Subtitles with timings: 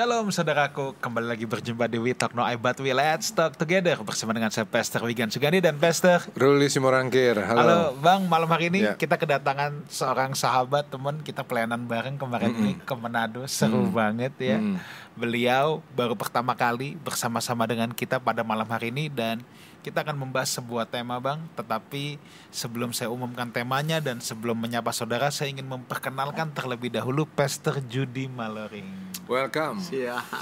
[0.00, 4.00] Shalom saudaraku, kembali lagi berjumpa di We Talk No I But We Let's Talk Together
[4.00, 7.36] bersama dengan saya Pastor Wigan Sugandi dan Pastor Ruli Simorangkir.
[7.36, 7.60] Halo.
[7.60, 8.96] Halo Bang, malam hari ini Ya.
[8.96, 14.56] kita kedatangan seorang sahabat teman kita pelayanan bareng kemarin ini ke Manado, seru banget ya.
[14.56, 14.80] Mm.
[15.20, 19.44] Beliau baru pertama kali bersama-sama dengan kita pada malam hari ini dan
[19.80, 22.20] kita akan membahas sebuah tema Bang, tetapi
[22.52, 28.28] sebelum saya umumkan temanya dan sebelum menyapa saudara, saya ingin memperkenalkan terlebih dahulu Pastor Judy
[28.28, 29.10] Maloring.
[29.30, 29.78] Welcome.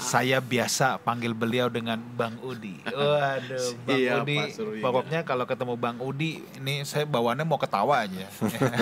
[0.01, 2.81] Saya biasa panggil beliau dengan Bang Udi.
[2.89, 4.39] Waduh, Bang Siap, Udi.
[4.81, 8.25] Pokoknya kalau ketemu Bang Udi, ini saya bawaannya mau ketawa aja.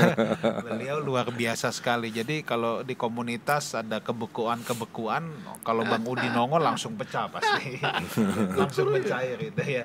[0.64, 2.08] beliau luar biasa sekali.
[2.16, 5.28] Jadi kalau di komunitas ada kebekuan-kebekuan,
[5.68, 7.76] kalau Bang Udi nongol langsung pecah pasti.
[8.64, 9.84] langsung mencair itu ya.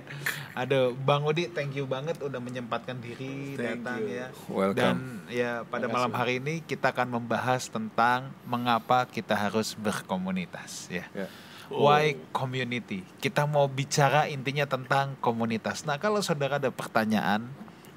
[0.63, 4.15] Aduh, Bang Udi, thank you banget udah menyempatkan diri Thank datang you.
[4.15, 4.27] ya.
[4.47, 4.79] Welcome.
[4.79, 4.97] Dan
[5.27, 11.03] ya pada Terima malam hari ini kita akan membahas tentang mengapa kita harus berkomunitas ya.
[11.11, 11.27] Ya.
[11.67, 13.03] Why community?
[13.19, 15.83] Kita mau bicara intinya tentang komunitas.
[15.83, 17.43] Nah, kalau saudara ada pertanyaan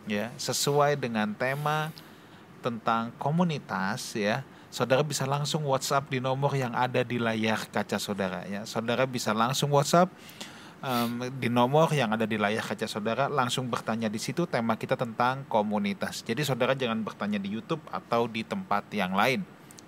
[0.10, 1.94] ya sesuai dengan tema
[2.66, 4.42] tentang komunitas ya,
[4.74, 8.66] saudara bisa langsung WhatsApp di nomor yang ada di layar kaca saudara ya.
[8.66, 10.10] Saudara bisa langsung WhatsApp
[10.84, 15.00] em, di nomor yang ada di layar kaca saudara langsung bertanya di situ tema kita
[15.00, 16.24] tentang komunitas.
[16.24, 19.44] Jadi saudara jangan bertanya di YouTube atau di tempat yang lain,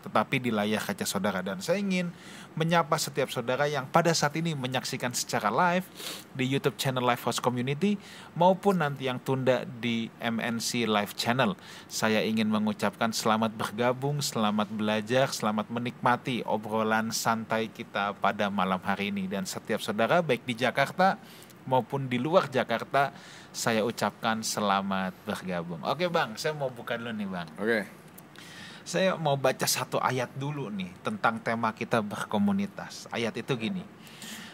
[0.05, 2.11] tetapi di layar kaca saudara dan saya ingin
[2.58, 5.86] menyapa setiap saudara yang pada saat ini menyaksikan secara live
[6.33, 8.02] di YouTube channel Lifehouse Community
[8.33, 11.53] maupun nanti yang tunda di MNC Live Channel.
[11.85, 19.13] Saya ingin mengucapkan selamat bergabung, selamat belajar, selamat menikmati obrolan santai kita pada malam hari
[19.13, 21.22] ini dan setiap saudara baik di Jakarta
[21.69, 23.13] maupun di luar Jakarta
[23.53, 25.85] saya ucapkan selamat bergabung.
[25.85, 27.47] Oke Bang, saya mau buka dulu nih Bang.
[27.62, 27.97] Oke.
[28.88, 33.03] Saya mau baca satu ayat dulu nih tentang tema kita berkomunitas.
[33.12, 33.84] Ayat itu gini.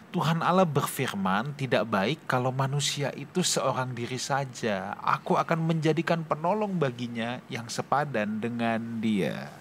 [0.10, 4.98] Tuhan Allah berfirman, tidak baik kalau manusia itu seorang diri saja.
[5.06, 9.54] Aku akan menjadikan penolong baginya yang sepadan dengan dia.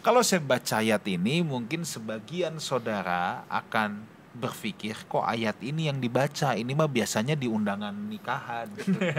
[0.00, 4.00] Kalau saya baca ayat ini, mungkin sebagian saudara akan
[4.32, 8.70] berpikir kok ayat ini yang dibaca ini mah biasanya di undangan nikahan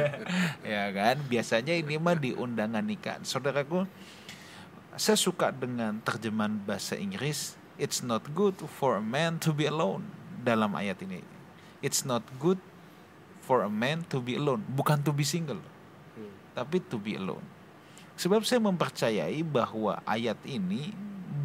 [0.64, 3.84] ya kan biasanya ini mah di undangan nikahan saudaraku
[5.00, 10.04] saya suka dengan terjemahan bahasa Inggris it's not good for a man to be alone
[10.44, 11.24] dalam ayat ini.
[11.80, 12.60] It's not good
[13.40, 14.60] for a man to be alone.
[14.68, 15.64] Bukan to be single
[16.52, 17.44] tapi to be alone.
[18.20, 20.92] Sebab saya mempercayai bahwa ayat ini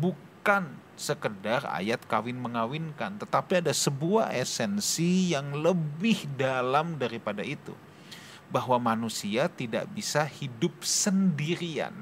[0.03, 7.71] bukan sekedar ayat kawin mengawinkan tetapi ada sebuah esensi yang lebih dalam daripada itu.
[8.51, 11.95] Bahwa manusia tidak bisa hidup sendirian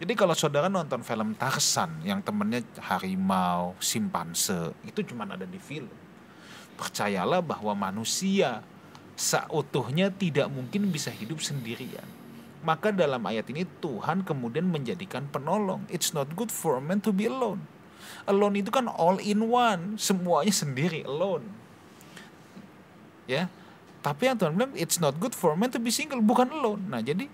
[0.00, 5.92] jadi kalau saudara nonton film Tarsan yang temennya harimau, simpanse, itu cuma ada di film.
[6.80, 8.64] Percayalah bahwa manusia
[9.12, 12.08] seutuhnya tidak mungkin bisa hidup sendirian.
[12.64, 15.84] Maka dalam ayat ini Tuhan kemudian menjadikan penolong.
[15.92, 17.68] It's not good for a man to be alone.
[18.24, 21.44] Alone itu kan all in one, semuanya sendiri alone.
[23.28, 23.52] Ya.
[24.00, 26.88] Tapi yang Tuhan bilang it's not good for a man to be single, bukan alone.
[26.88, 27.28] Nah, jadi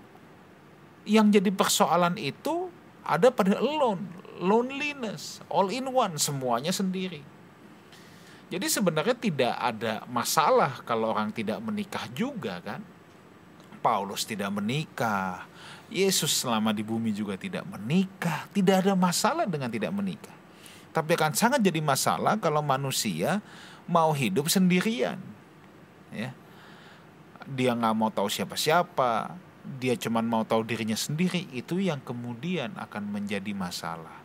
[1.07, 2.67] yang jadi persoalan itu
[3.07, 4.03] ada pada alone,
[4.43, 7.23] loneliness, all in one, semuanya sendiri.
[8.47, 12.83] Jadi sebenarnya tidak ada masalah kalau orang tidak menikah juga kan.
[13.79, 15.47] Paulus tidak menikah,
[15.87, 20.35] Yesus selama di bumi juga tidak menikah, tidak ada masalah dengan tidak menikah.
[20.91, 23.39] Tapi akan sangat jadi masalah kalau manusia
[23.87, 25.15] mau hidup sendirian.
[26.11, 26.35] Ya.
[27.47, 29.31] Dia nggak mau tahu siapa-siapa,
[29.77, 34.23] dia cuman mau tahu dirinya sendiri itu yang kemudian akan menjadi masalah.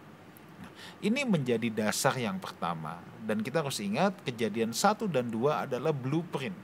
[0.63, 0.71] Nah,
[1.03, 6.55] ini menjadi dasar yang pertama dan kita harus ingat kejadian satu dan dua adalah blueprint.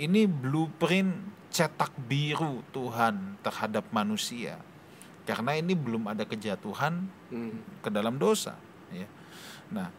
[0.00, 1.12] Ini blueprint
[1.52, 4.56] cetak biru Tuhan terhadap manusia.
[5.28, 7.60] Karena ini belum ada kejatuhan Hmm.
[7.84, 8.56] ke dalam dosa
[8.90, 9.06] ya.
[9.70, 9.92] Nah,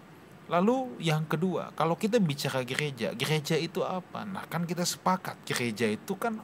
[0.52, 4.28] lalu yang kedua, kalau kita bicara gereja, gereja itu apa?
[4.28, 6.44] Nah, kan kita sepakat gereja itu kan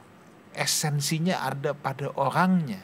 [0.58, 2.82] esensinya ada pada orangnya.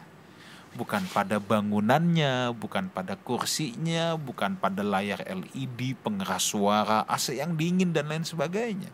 [0.75, 7.95] Bukan pada bangunannya, bukan pada kursinya, bukan pada layar LED, pengeras suara, AC yang dingin
[7.95, 8.91] dan lain sebagainya.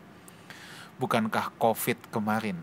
[0.97, 2.57] Bukankah Covid kemarin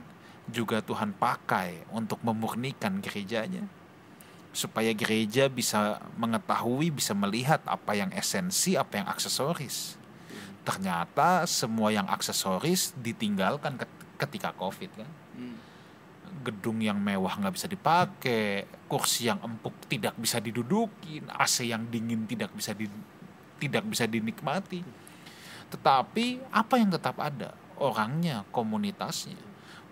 [0.46, 3.66] juga Tuhan pakai untuk memurnikan gerejanya?
[4.58, 9.94] supaya gereja bisa mengetahui, bisa melihat apa yang esensi, apa yang aksesoris.
[10.66, 15.10] Ternyata semua yang aksesoris ditinggalkan ket- ketika COVID kan.
[16.38, 22.24] Gedung yang mewah nggak bisa dipakai, kursi yang empuk tidak bisa didudukin, AC yang dingin
[22.24, 22.72] tidak bisa
[23.58, 24.80] tidak bisa dinikmati.
[25.68, 27.52] Tetapi apa yang tetap ada?
[27.78, 29.38] Orangnya, komunitasnya.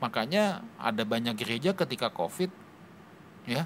[0.01, 2.51] Makanya ada banyak gereja ketika Covid
[3.49, 3.65] ya.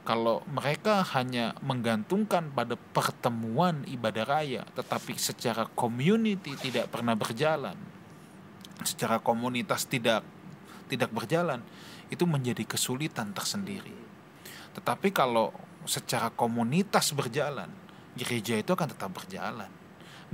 [0.00, 7.76] Kalau mereka hanya menggantungkan pada pertemuan ibadah raya, tetapi secara community tidak pernah berjalan,
[8.80, 10.24] secara komunitas tidak
[10.90, 11.62] tidak berjalan,
[12.10, 13.94] itu menjadi kesulitan tersendiri.
[14.74, 15.54] Tetapi kalau
[15.86, 17.70] secara komunitas berjalan,
[18.18, 19.70] gereja itu akan tetap berjalan.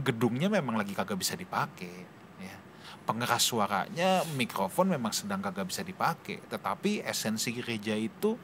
[0.00, 1.96] Gedungnya memang lagi kagak bisa dipakai,
[2.40, 2.56] ya.
[3.04, 8.36] Pengeras suaranya, mikrofon memang sedang kagak bisa dipakai, tetapi esensi gereja itu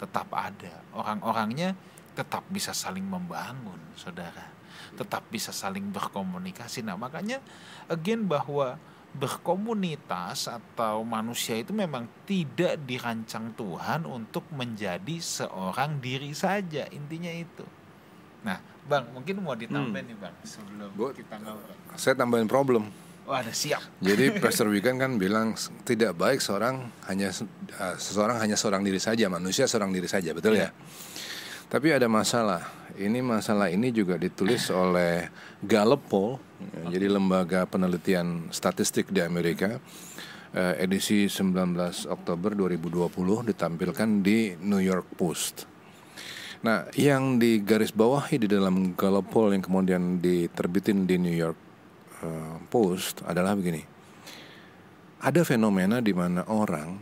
[0.00, 0.84] tetap ada.
[0.96, 1.76] Orang-orangnya
[2.12, 4.50] tetap bisa saling membangun, saudara.
[4.98, 6.82] Tetap bisa saling berkomunikasi.
[6.82, 7.38] Nah, makanya
[7.86, 8.76] again bahwa
[9.16, 16.84] berkomunitas atau manusia itu memang tidak dirancang Tuhan untuk menjadi seorang diri saja.
[16.92, 17.64] Intinya itu.
[18.44, 20.12] Nah, Bang, mungkin mau ditambahin hmm.
[20.12, 21.76] nih, Bang, sebelum Gua, kita ngobrol.
[21.96, 22.88] Saya tambahin problem.
[23.28, 23.84] Oh, ada siap.
[24.00, 25.52] Jadi Pastor Wigan kan bilang
[25.84, 27.28] tidak baik seorang hanya
[27.76, 30.68] uh, seseorang hanya seorang diri saja, manusia seorang diri saja, betul ya?
[30.68, 30.70] ya?
[31.68, 32.64] Tapi ada masalah.
[32.98, 35.30] Ini masalah ini juga ditulis oleh
[35.62, 36.98] Gallup Poll, okay.
[36.98, 39.78] jadi lembaga penelitian statistik di Amerika.
[40.48, 41.76] Uh, edisi 19
[42.08, 45.68] Oktober 2020 ditampilkan di New York Post.
[46.64, 51.68] Nah, yang digarisbawahi di dalam Gallup Poll yang kemudian diterbitin di New York
[52.18, 53.78] Eh, post adalah begini.
[55.22, 56.98] Ada fenomena di mana orang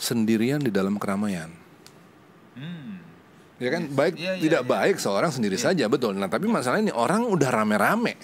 [0.00, 1.63] sendirian di dalam keramaian.
[3.62, 4.68] Ya kan baik ya, ya, tidak ya.
[4.68, 5.70] baik seorang sendiri ya.
[5.70, 6.18] saja betul.
[6.18, 8.18] Nah tapi masalahnya ini orang udah rame-rame,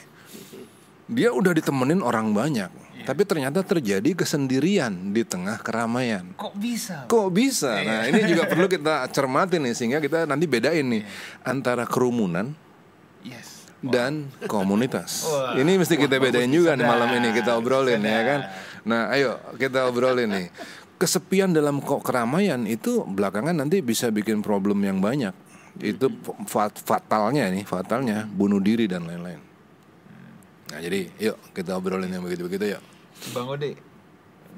[1.07, 3.05] dia udah ditemenin orang banyak, ya.
[3.07, 6.35] tapi ternyata terjadi kesendirian di tengah keramaian.
[6.35, 7.07] Kok bisa?
[7.07, 7.79] Kok bisa?
[7.79, 11.07] Nah ini juga perlu kita cermati nih sehingga kita nanti bedain nih
[11.47, 12.51] antara kerumunan,
[13.23, 15.25] yes dan komunitas.
[15.25, 15.57] Wah.
[15.57, 18.41] Ini mesti kita bedain juga nih malam ini kita obrolin ya kan.
[18.85, 20.47] Nah, ayo kita obrolin nih.
[21.01, 25.33] Kesepian dalam kok keramaian itu belakangan nanti bisa bikin problem yang banyak.
[25.81, 26.13] Itu
[26.45, 29.41] fat fatalnya nih, fatalnya bunuh diri dan lain-lain.
[30.71, 32.83] Nah, jadi yuk kita obrolin yang begitu-begitu yuk.
[33.33, 33.81] Bang Ode,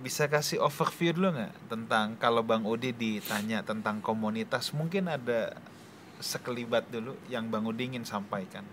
[0.03, 5.55] bisa kasih overview dulu nggak tentang kalau Bang Ode ditanya tentang komunitas, mungkin ada
[6.19, 8.67] sekelibat dulu yang Bang Ode ingin sampaikan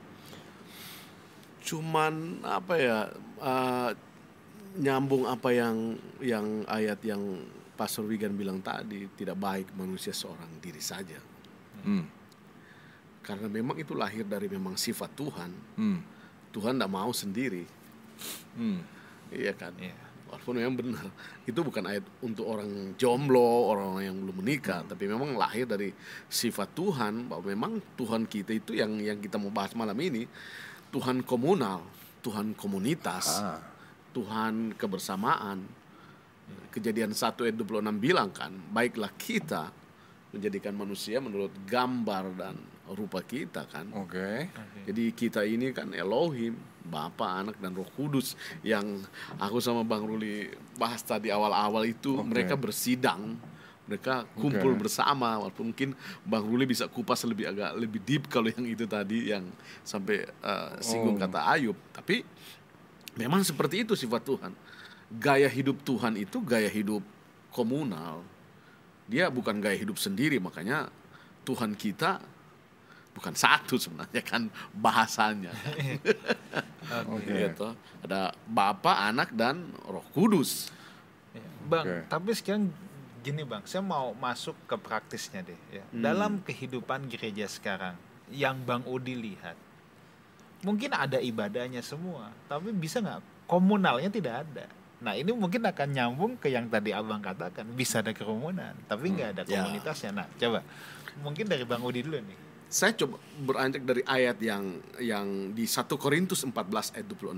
[1.69, 3.00] cuman apa ya
[3.44, 3.92] uh,
[4.80, 7.21] nyambung apa yang yang ayat yang
[7.80, 11.16] Pastor Wigan bilang tadi tidak baik manusia seorang diri saja
[11.88, 12.06] hmm.
[13.24, 16.00] karena memang itu lahir dari memang sifat Tuhan hmm.
[16.52, 17.64] Tuhan tidak mau sendiri
[18.60, 18.80] hmm.
[19.31, 19.96] iya kan yeah.
[20.28, 21.08] walaupun memang benar
[21.48, 24.92] itu bukan ayat untuk orang jomblo orang yang belum menikah hmm.
[24.92, 25.96] tapi memang lahir dari
[26.28, 30.28] sifat Tuhan bahwa memang Tuhan kita itu yang yang kita mau bahas malam ini
[30.90, 31.86] Tuhan komunal,
[32.26, 33.62] Tuhan komunitas, ah.
[34.14, 35.79] Tuhan kebersamaan.
[36.69, 39.74] Kejadian 1 ayat 26 bilang kan, baiklah kita
[40.30, 42.56] menjadikan manusia menurut gambar dan
[42.94, 43.90] rupa kita kan.
[43.97, 44.50] Oke.
[44.50, 44.85] Okay.
[44.90, 46.54] Jadi kita ini kan Elohim,
[46.85, 48.33] Bapa, Anak dan Roh Kudus
[48.66, 49.02] yang
[49.42, 52.26] aku sama Bang Ruli bahas tadi awal-awal itu okay.
[52.26, 53.38] mereka bersidang
[53.90, 54.81] mereka kumpul okay.
[54.85, 59.33] bersama walaupun mungkin Bang Ruli bisa kupas lebih agak lebih deep kalau yang itu tadi
[59.33, 59.50] yang
[59.81, 61.21] sampai uh, singgung oh.
[61.21, 62.21] kata Ayub tapi
[63.18, 64.54] memang seperti itu sifat Tuhan
[65.09, 67.01] gaya hidup Tuhan itu gaya hidup
[67.49, 68.21] komunal
[69.09, 70.89] dia bukan gaya hidup sendiri makanya
[71.42, 72.21] Tuhan kita
[73.18, 75.49] bukan satu sebenarnya kan bahasanya
[77.16, 77.49] okay.
[77.49, 77.73] gitu.
[78.06, 80.71] ada Bapa, Anak dan Roh Kudus.
[81.69, 82.01] Bang, okay.
[82.09, 82.73] tapi sekarang
[83.21, 85.59] gini bang, saya mau masuk ke praktisnya deh.
[85.69, 85.83] Ya.
[85.92, 86.01] Hmm.
[86.01, 87.94] Dalam kehidupan gereja sekarang,
[88.33, 89.54] yang bang Udi lihat,
[90.66, 94.66] mungkin ada ibadahnya semua, tapi bisa nggak komunalnya tidak ada.
[95.00, 99.30] Nah ini mungkin akan nyambung ke yang tadi abang katakan, bisa ada kerumunan, tapi nggak
[99.36, 99.60] ada hmm, ya.
[99.64, 100.12] komunitasnya.
[100.12, 100.60] Nah coba,
[101.24, 102.40] mungkin dari bang Udi dulu nih.
[102.70, 105.28] Saya coba beranjak dari ayat yang yang
[105.58, 107.34] di 1 Korintus 14 ayat 26.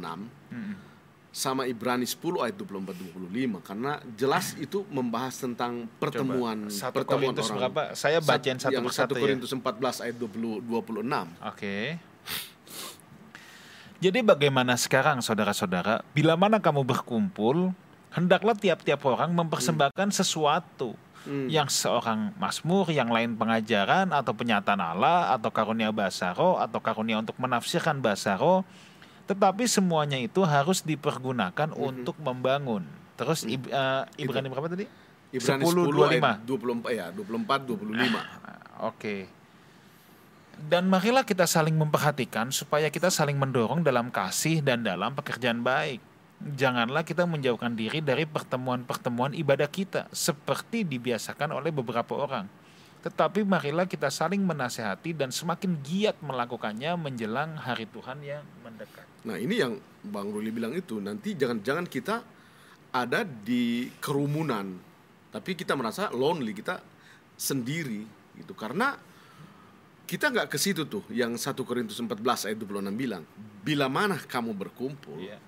[0.51, 0.91] Hmm
[1.31, 7.47] sama Ibrani 10 ayat 24 25 karena jelas itu membahas tentang pertemuan Coba, pertemuan Korintus
[7.47, 7.57] orang.
[7.71, 7.83] berapa?
[7.95, 9.57] Saya bacain satu persatu 1 Korintus ya.
[9.63, 10.67] 14 ayat 20 26.
[10.67, 11.23] Oke.
[11.55, 11.85] Okay.
[14.01, 17.69] Jadi bagaimana sekarang saudara-saudara, bila mana kamu berkumpul,
[18.09, 20.17] hendaklah tiap-tiap orang mempersembahkan hmm.
[20.17, 20.97] sesuatu.
[21.21, 21.45] Hmm.
[21.45, 27.21] Yang seorang masmur, yang lain pengajaran atau penyataan Allah atau karunia bahasa roh atau karunia
[27.21, 28.65] untuk menafsirkan bahasa roh
[29.31, 31.87] tetapi semuanya itu harus dipergunakan mm -hmm.
[31.87, 32.83] untuk membangun.
[33.15, 33.71] Terus mm.
[33.71, 34.85] uh, Ibrani berapa tadi?
[35.31, 36.91] Ibrani 10, 10 25.
[36.91, 37.71] 24 ya, 24 25.
[37.71, 38.19] Oke.
[38.91, 39.21] Okay.
[40.61, 45.97] Dan marilah kita saling memperhatikan supaya kita saling mendorong dalam kasih dan dalam pekerjaan baik.
[46.41, 52.49] Janganlah kita menjauhkan diri dari pertemuan-pertemuan ibadah kita seperti dibiasakan oleh beberapa orang.
[53.01, 59.05] Tetapi marilah kita saling menasehati dan semakin giat melakukannya menjelang hari Tuhan yang mendekat.
[59.25, 59.73] Nah ini yang
[60.05, 62.21] Bang Ruli bilang itu nanti jangan-jangan kita
[62.93, 64.77] ada di kerumunan,
[65.33, 66.81] tapi kita merasa lonely, kita
[67.37, 68.05] sendiri
[68.37, 68.93] gitu karena
[70.11, 73.23] kita nggak ke situ tuh yang 1 Korintus 14 ayat 26 bilang
[73.63, 75.39] bila mana kamu berkumpul Iya.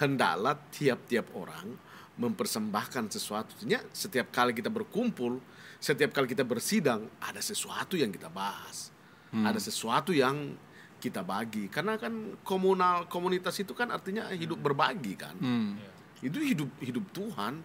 [0.00, 1.76] hendaklah tiap-tiap orang
[2.16, 3.52] mempersembahkan sesuatu.
[3.52, 5.36] Artinya, setiap kali kita berkumpul
[5.76, 8.88] setiap kali kita bersidang ada sesuatu yang kita bahas.
[9.36, 10.56] Ada sesuatu yang
[10.96, 11.68] kita bagi.
[11.68, 15.36] Karena kan komunal komunitas itu kan artinya hidup berbagi kan.
[15.36, 15.76] Hmm.
[16.24, 17.60] itu hidup hidup Tuhan.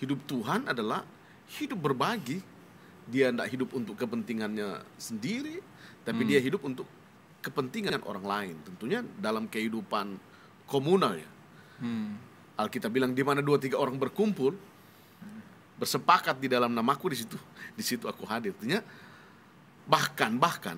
[0.00, 1.04] Hidup Tuhan adalah
[1.60, 2.40] hidup berbagi
[3.08, 5.62] dia tidak hidup untuk kepentingannya sendiri
[6.04, 6.88] tapi dia hidup untuk
[7.40, 8.54] kepentingan orang lain.
[8.64, 10.16] Tentunya dalam kehidupan
[10.68, 11.30] komunal ya.
[11.80, 12.16] Hmm.
[12.60, 14.52] Alkitab bilang di mana dua tiga orang berkumpul
[15.80, 17.38] bersepakat di dalam namaku di situ
[17.72, 18.52] di situ aku hadir.
[18.52, 18.84] Artinya
[19.88, 20.76] bahkan bahkan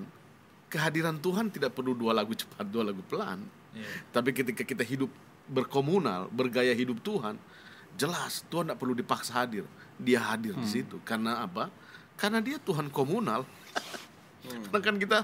[0.71, 3.43] kehadiran Tuhan tidak perlu dua lagu cepat dua lagu pelan.
[4.15, 5.11] Tapi ketika kita hidup
[5.49, 7.35] berkomunal bergaya hidup Tuhan
[7.99, 9.67] jelas Tuhan tidak perlu dipaksa hadir.
[9.99, 11.03] Dia hadir di situ.
[11.03, 11.67] Karena apa
[12.17, 13.45] karena dia Tuhan komunal.
[14.43, 15.19] Karena kan kita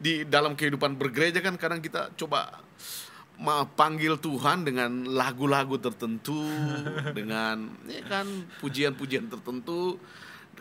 [0.00, 2.62] di dalam kehidupan bergereja kan kadang kita coba
[3.76, 6.48] panggil Tuhan dengan lagu-lagu tertentu
[7.18, 8.26] dengan ya kan
[8.64, 10.00] pujian-pujian tertentu.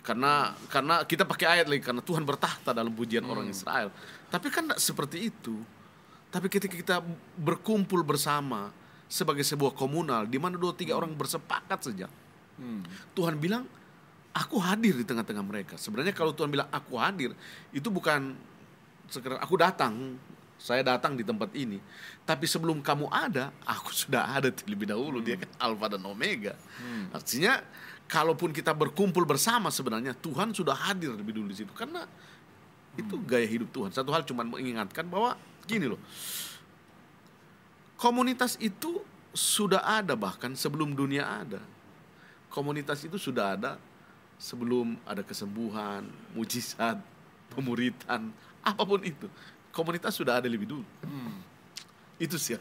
[0.02, 3.94] Karena karena kita pakai ayat lagi karena Tuhan bertahta dalam pujian orang Israel.
[4.34, 5.62] Tapi kan tidak seperti itu.
[6.32, 6.98] Tapi ketika kita
[7.38, 8.72] berkumpul bersama
[9.12, 12.08] sebagai sebuah komunal di mana dua tiga orang bersepakat saja
[13.18, 13.66] Tuhan bilang
[14.32, 15.76] aku hadir di tengah-tengah mereka.
[15.76, 17.36] Sebenarnya kalau Tuhan bilang aku hadir
[17.76, 18.36] itu bukan
[19.12, 20.16] sekedar aku datang
[20.62, 21.82] saya datang di tempat ini.
[22.22, 25.20] Tapi sebelum kamu ada aku sudah ada terlebih dahulu.
[25.20, 26.54] Dia kan alfa dan omega.
[27.10, 27.60] Artinya
[28.06, 31.74] kalaupun kita berkumpul bersama sebenarnya Tuhan sudah hadir lebih dulu di situ.
[31.74, 32.06] Karena
[32.94, 33.90] itu gaya hidup Tuhan.
[33.90, 35.34] Satu hal cuma mengingatkan bahwa
[35.66, 36.02] gini loh.
[37.98, 39.02] Komunitas itu
[39.34, 41.62] sudah ada bahkan sebelum dunia ada.
[42.52, 43.80] Komunitas itu sudah ada
[44.42, 46.02] sebelum ada kesembuhan
[46.34, 46.98] mujizat
[47.48, 49.30] pemuritan apa pun itu
[49.70, 50.86] komunitas sudah ada lebih dulu
[52.18, 52.58] itu sih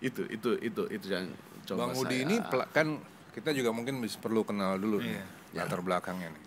[0.00, 1.30] itu itu itu itu yang
[1.62, 2.36] coba Bang Udi saya- ini
[2.72, 2.86] kan
[3.30, 5.62] kita juga mungkin perlu kenal dulu nih Iya.
[5.62, 6.44] latar belakangnya nih.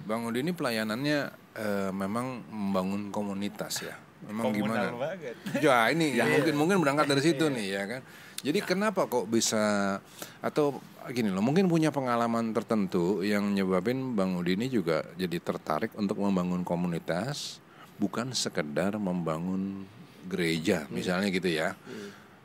[0.00, 1.18] Bang Udi ini pelayanannya
[1.54, 3.94] eh, memang membangun komunitas ya.
[4.28, 4.92] Memang gimana?
[4.92, 5.36] banget.
[5.64, 8.00] Ya ini ya, mungkin mungkin berangkat dari situ nih ya kan.
[8.38, 9.98] Jadi kenapa kok bisa
[10.38, 10.78] atau
[11.10, 16.22] gini loh mungkin punya pengalaman tertentu yang nyebabin Bang Udi ini juga jadi tertarik untuk
[16.22, 17.58] membangun komunitas
[17.98, 19.88] bukan sekedar membangun
[20.30, 21.74] gereja misalnya gitu ya.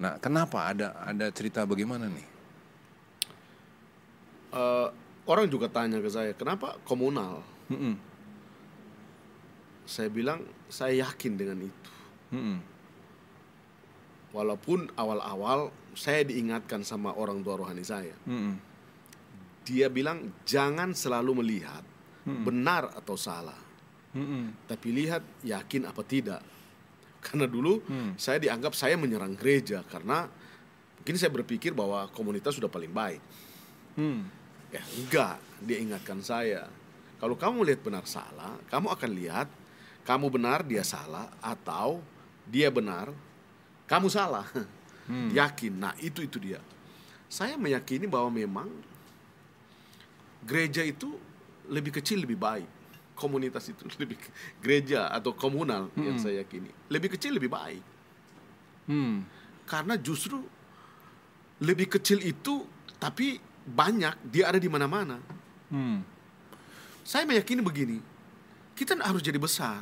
[0.02, 2.28] Nah kenapa ada ada cerita bagaimana nih?
[4.54, 4.88] Eh,
[5.30, 7.96] orang juga tanya ke saya kenapa komunal Mm-mm.
[9.84, 11.92] Saya bilang saya yakin dengan itu
[12.34, 12.58] Mm-mm.
[14.34, 18.58] walaupun awal-awal saya diingatkan sama orang tua rohani saya Mm-mm.
[19.63, 21.84] dia bilang jangan selalu melihat
[22.24, 23.60] benar atau salah
[24.16, 24.66] Mm-mm.
[24.66, 26.42] tapi lihat yakin apa tidak
[27.20, 27.80] karena dulu
[28.20, 30.28] saya dianggap saya menyerang gereja karena
[31.00, 33.22] mungkin saya berpikir bahwa komunitas sudah paling baik
[33.94, 34.25] Hmm.
[34.74, 36.66] ya enggak dia ingatkan saya
[37.22, 39.46] kalau kamu lihat benar salah kamu akan lihat
[40.03, 42.03] kamu benar dia salah atau
[42.48, 43.12] dia benar
[43.88, 44.48] kamu salah.
[45.36, 45.74] Yakin.
[45.75, 46.63] Nah itu itu dia.
[47.27, 48.69] Saya meyakini bahwa memang
[50.48, 51.19] gereja itu
[51.67, 52.67] lebih kecil lebih baik.
[53.13, 54.17] Komunitas itu lebih
[54.63, 56.72] gereja atau komunal yang saya yakini.
[56.88, 57.83] Lebih kecil lebih baik.
[58.83, 59.24] Hmm.
[59.63, 60.43] karena justru
[61.63, 62.67] lebih kecil itu
[63.00, 65.24] tapi banyak dia ada di mana-mana.
[65.72, 66.03] Hmm.
[67.07, 67.98] saya meyakini begini
[68.75, 69.81] kita harus jadi besar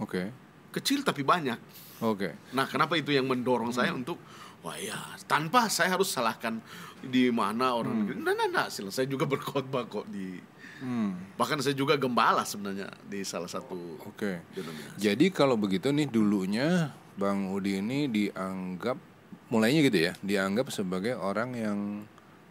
[0.00, 0.28] Oke.
[0.72, 1.56] kecil tapi banyak
[2.04, 2.36] Oke.
[2.52, 4.20] nah kenapa itu yang mendorong saya untuk
[4.60, 6.60] wah ya tanpa saya harus salahkan
[7.00, 8.92] di mana orang nah, nah, nah, silah.
[8.92, 10.36] saya juga berkhotbah kok di
[10.76, 11.16] Hmm.
[11.40, 14.44] bahkan saya juga gembala sebenarnya di salah satu Oke.
[14.52, 19.00] denominasi Jadi kalau begitu nih dulunya Bang Udi ini dianggap
[19.48, 21.78] mulainya gitu ya, dianggap sebagai orang yang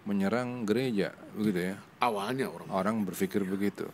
[0.10, 1.76] menyerang gereja, begitu ya.
[2.02, 3.86] awalnya orang Orang berpikir begitu.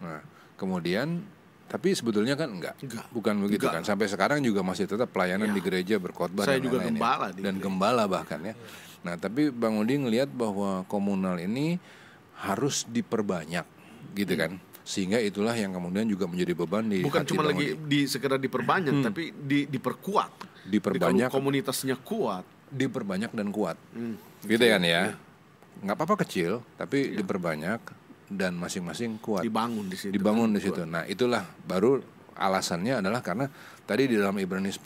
[0.00, 0.24] Nah,
[0.56, 1.28] kemudian
[1.68, 2.74] tapi sebetulnya kan enggak.
[2.80, 3.04] Enggak.
[3.12, 3.84] Bukan begitu Enggak.
[3.84, 3.94] kan.
[3.94, 5.54] Sampai sekarang juga masih tetap pelayanan Ya.
[5.54, 6.88] di gereja berkhotbah dan juga ya.
[6.88, 8.54] gembala di dan gembala bahkan ya.
[9.04, 11.78] Nah, tapi Bang Udi ngelihat bahwa komunal ini
[12.40, 13.66] harus diperbanyak
[14.16, 14.56] gitu kan.
[14.88, 19.04] sehingga itulah yang kemudian juga menjadi beban di Bukan hati cuma lagi di sekedar diperbanyak,
[19.04, 20.64] tapi di, diperkuat.
[20.64, 21.28] Diperbanyak.
[21.28, 25.16] Jadi kalau komunitasnya kuat, diperbanyak dan kuat hmm, gitu kan ya
[25.78, 27.80] nggak apa-apa kecil tapi diperbanyak
[28.28, 30.12] dan masing-masing kuat dibangun di situ.
[30.12, 31.98] dibangun kan, di situ nah itulah baru
[32.36, 33.48] alasannya adalah karena
[33.82, 34.78] tadi di dalam Ibrani 10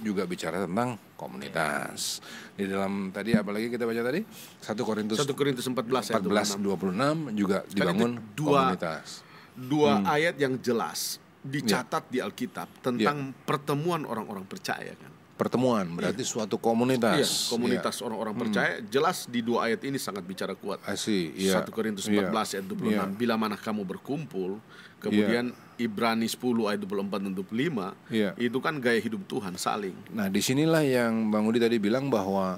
[0.00, 2.18] juga bicara tentang komunitas
[2.52, 7.36] di dalam tadi apalagi kita baca tadi 1 Korintus 1 Korintus 14 ayat 14 26
[7.36, 9.08] juga dibangun Kan dua- komunitas
[9.54, 10.04] Dua Hmm.
[10.04, 13.36] ayat yang jelas dicatat di Alkitab tentang Ya.
[13.46, 15.08] pertemuan orang-orang percaya kan.
[15.36, 20.56] Pertemuan berarti suatu komunitas Iya, komunitas orang-orang percaya jelas di dua ayat ini sangat bicara
[20.56, 20.80] kuat.
[20.88, 21.60] Asih, iya.
[21.60, 22.32] 1 Korintus Iya.
[22.32, 23.04] 14 ayat 26 Iya.
[23.12, 24.56] bila mana kamu berkumpul
[24.96, 28.32] kemudian Ibrani 10 ayat 24 dan 25 Iya.
[28.40, 32.56] itu kan gaya hidup Tuhan saling Nah, di sinilah yang Bang Udi tadi bilang bahwa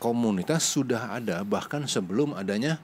[0.00, 2.80] komunitas sudah ada bahkan sebelum adanya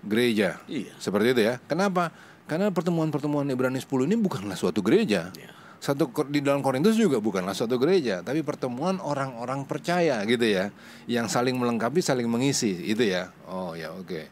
[0.00, 0.58] gereja.
[0.64, 0.96] Iya.
[0.96, 1.60] Seperti itu ya.
[1.68, 2.08] Kenapa?
[2.48, 5.28] Karena pertemuan-pertemuan Ibrani 10 ini bukanlah suatu gereja.
[5.36, 5.50] Iya.
[5.82, 10.70] Satu di dalam Korintus juga bukanlah suatu gereja, tapi pertemuan orang-orang percaya gitu ya,
[11.10, 13.34] yang saling melengkapi, saling mengisi, itu ya.
[13.50, 14.30] Oh ya, oke.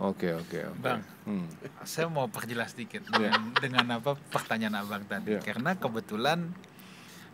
[0.00, 0.80] Oke, oke, oke.
[0.82, 1.06] Bang.
[1.28, 1.46] Hmm.
[1.86, 5.38] Saya mau perjelas dikit dengan, dengan apa pertanyaan abang tadi.
[5.38, 5.46] Iya.
[5.46, 6.50] Karena kebetulan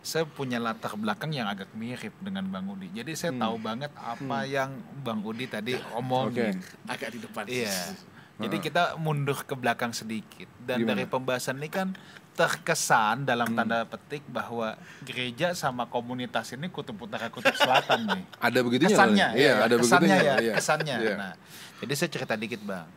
[0.05, 2.93] saya punya latar belakang yang agak mirip dengan Bang Udi.
[2.93, 4.69] Jadi saya tahu banget apa yang
[5.01, 6.61] Bang Udi tadi omongin.
[6.85, 7.43] agak di depan.
[7.49, 7.73] Iya.
[8.43, 10.45] Jadi kita mundur ke belakang sedikit.
[10.61, 10.93] Dan Gimana?
[10.93, 11.97] dari pembahasan ini kan
[12.37, 18.23] terkesan dalam tanda petik bahwa gereja sama komunitas ini kutub utara kutub selatan nih.
[18.45, 20.21] Ada begitunya kesannya Iya, ya, ada kesannya begitunya.
[20.21, 20.53] ya, iya.
[20.53, 20.95] kesannya.
[21.01, 21.13] Iya.
[21.17, 21.33] Nah,
[21.81, 22.87] jadi saya cerita dikit bang.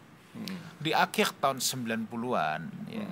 [0.78, 3.06] Di akhir tahun 90-an, ya,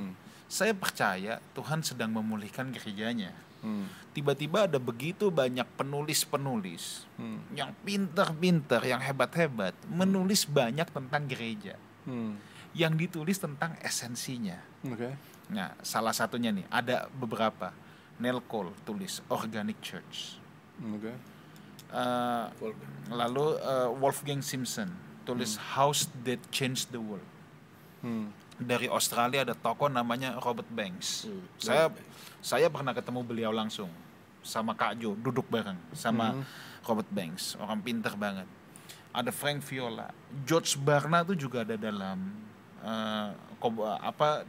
[0.46, 3.32] saya percaya Tuhan sedang memulihkan gerejanya.
[3.58, 3.90] Hmm.
[4.14, 7.42] Tiba-tiba ada begitu banyak penulis-penulis Hmm.
[7.52, 11.74] yang pinter-pinter, yang hebat-hebat, menulis banyak tentang gereja.
[12.04, 12.38] Hmm.
[12.72, 14.62] Yang ditulis tentang esensinya.
[14.84, 15.10] Oke.
[15.48, 17.72] Nah, salah satunya nih, ada beberapa.
[18.18, 20.42] Neil Cole tulis Organic Church.
[20.82, 21.14] Oke.
[21.88, 22.44] Eh,
[23.08, 24.90] lalu eh, Wolfgang Simpson
[25.22, 27.24] tulis House That Changed the World.
[28.02, 28.34] Hmm.
[28.58, 31.30] Dari Australia ada tokoh namanya Robert Banks.
[31.30, 31.84] Hmm, Saya
[32.42, 33.86] saya pernah ketemu beliau langsung
[34.42, 36.42] sama Kak Jo, duduk bareng sama
[36.82, 38.50] Robert Banks, orang pinter banget.
[39.14, 40.10] Ada Frank Viola,
[40.42, 42.18] George Barna tuh juga ada dalam
[43.58, 44.42] kob- apa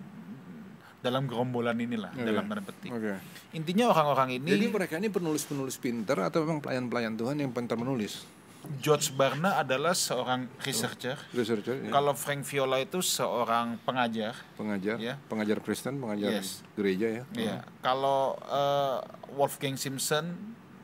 [1.00, 2.28] dalam gerombolan inilah Oke.
[2.28, 2.92] dalam tanda petik.
[2.92, 3.16] Oke.
[3.56, 8.28] Intinya orang-orang ini Jadi mereka ini penulis-penulis pinter atau memang pelayan-pelayan Tuhan yang pintar menulis?
[8.84, 11.16] George Barna adalah seorang researcher.
[11.32, 11.96] Researcher, ya.
[11.96, 14.36] Kalau Frank Viola itu seorang pengajar.
[14.60, 15.16] pengajar, Ya.
[15.32, 16.60] pengajar Kristen, pengajar Yes.
[16.76, 17.24] gereja ya.
[17.40, 17.58] Iya.
[17.80, 19.00] Kalau eh,
[19.32, 20.36] Wolfgang Simpson,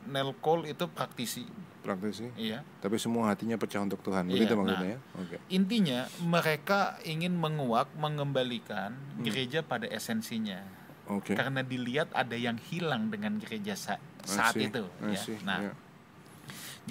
[0.08, 1.44] Neil Cole itu praktisi.
[1.86, 2.26] Praktisi.
[2.34, 2.66] Iya.
[2.82, 4.26] Tapi semua hatinya pecah untuk Tuhan.
[4.26, 4.58] Iya, Begitu nah.
[4.66, 4.98] maksudnya ya.
[5.22, 5.36] Oke.
[5.46, 8.90] Intinya mereka ingin menguak, mengembalikan
[9.22, 10.66] gereja pada esensinya.
[11.06, 11.22] Hmm.
[11.22, 11.38] Oke.
[11.38, 14.82] Karena dilihat ada yang hilang dengan gereja sa- saat see, itu.
[15.06, 15.20] I ya.
[15.22, 15.72] see, Nah, ya.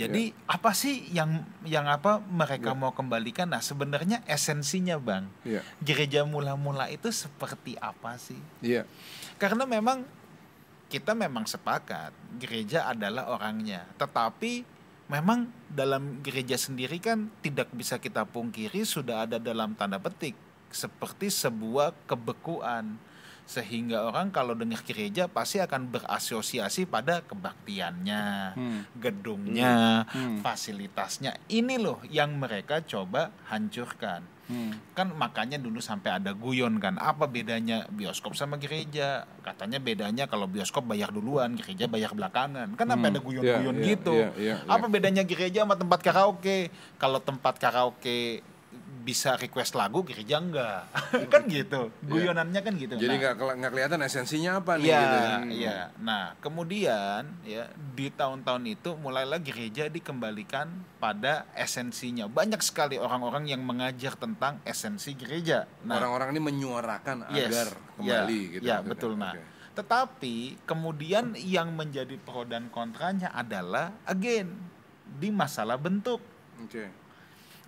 [0.08, 3.52] jadi apa sih yang yang apa mereka mau kembalikan?
[3.52, 5.28] Nah, sebenarnya esensinya, Bang.
[5.44, 5.60] Iya.
[5.84, 8.40] Gereja mula-mula itu seperti apa sih?
[8.64, 8.88] Iya.
[9.36, 10.08] Karena memang
[10.88, 14.64] kita memang sepakat gereja adalah orangnya, tetapi
[15.06, 20.34] memang dalam gereja sendiri kan tidak bisa kita pungkiri sudah ada dalam tanda petik
[20.74, 22.98] seperti sebuah kebekuan
[23.46, 28.26] sehingga orang kalau dengar gereja pasti akan berasosiasi pada kebaktiannya,
[28.58, 28.82] Hmm.
[28.98, 30.42] gedungnya, Hmm.
[30.42, 31.38] fasilitasnya.
[31.46, 34.78] Ini loh yang mereka coba hancurkan Hmm.
[34.94, 39.26] kan makanya dulu sampai ada guyon kan apa bedanya bioskop sama gereja?
[39.42, 42.78] Katanya bedanya kalau bioskop bayar duluan gereja bayar belakangan.
[42.78, 44.14] Kan sampai Hmm, ada guyon-guyon iya, iya, gitu.
[44.14, 44.70] iya, iya, iya.
[44.70, 46.70] apa bedanya gereja sama tempat karaoke?
[47.02, 48.46] Kalau tempat karaoke
[49.06, 50.90] bisa request lagu gereja enggak
[51.34, 55.18] kan gitu guyonannya kan gitu Jadi Nah, nggak nggak kelihatan esensinya apa nih Iya, gitu.
[55.62, 55.78] iya.
[56.02, 62.26] Nah, kemudian ya di tahun-tahun itu mulailah gereja dikembalikan pada esensinya.
[62.26, 65.70] Banyak sekali orang-orang yang mengajar tentang esensi gereja.
[65.86, 67.68] Nah, Orang-orang ini menyuarakan yes, agar
[68.02, 68.64] ya, kembali gitu.
[68.66, 69.14] Ya, betul.
[69.14, 69.42] Nah, Oke.
[69.78, 70.36] tetapi
[70.66, 74.50] kemudian yang menjadi pro dan kontranya adalah again
[75.06, 76.18] di masalah bentuk.
[76.58, 77.05] Oke.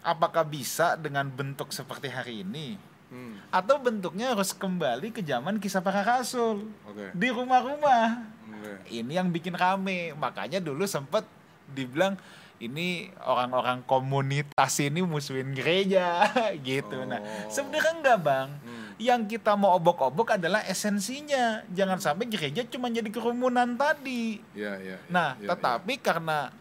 [0.07, 2.79] Apakah bisa dengan bentuk seperti hari ini?
[3.07, 3.39] Hmm.
[3.51, 7.11] Atau bentuknya harus kembali ke zaman kisah para rasul Oke.
[7.11, 8.71] di rumah-rumah Oke.
[8.89, 11.23] ini yang bikin rame makanya dulu sempet
[11.67, 12.19] dibilang
[12.57, 16.27] ini orang-orang komunitas ini musuhin gereja
[16.67, 17.47] gitu nah Oh.
[17.47, 18.87] sebenarnya enggak bang Hmm.
[18.99, 24.97] yang kita mau obok-obok adalah esensinya jangan sampai gereja cuma jadi kerumunan tadi Iya, iya.
[25.07, 26.51] nah iya, tetapi karena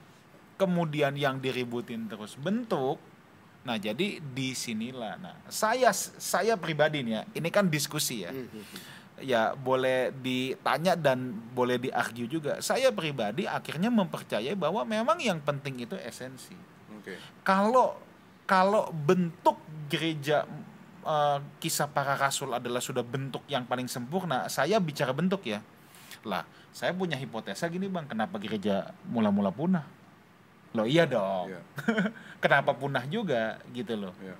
[0.55, 3.03] kemudian yang diributin terus bentuk
[3.67, 5.19] Nah, jadi di sinilah.
[5.19, 8.31] Nah, saya saya pribadi nih ya, ini kan diskusi ya.
[9.19, 12.63] Ya boleh ditanya dan boleh diargue juga.
[12.63, 16.55] Saya pribadi akhirnya mempercayai bahwa memang yang penting itu esensi.
[16.95, 17.19] Oke.
[17.43, 17.99] Kalau
[18.47, 19.59] kalau bentuk
[19.91, 20.47] gereja
[21.03, 25.59] eh, kisah para rasul adalah sudah bentuk yang paling sempurna, saya bicara bentuk ya.
[26.23, 29.87] Lah, saya punya hipotesa gini bang, kenapa gereja mula-mula punah?
[30.77, 31.49] Loh iya dong.
[31.49, 31.61] Iya.
[32.45, 34.13] kenapa punah juga gitu loh.
[34.21, 34.37] Iya.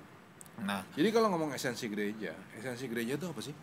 [0.57, 3.53] Nah, Jadi kalau ngomong esensi gereja, esensi gereja itu apa sih?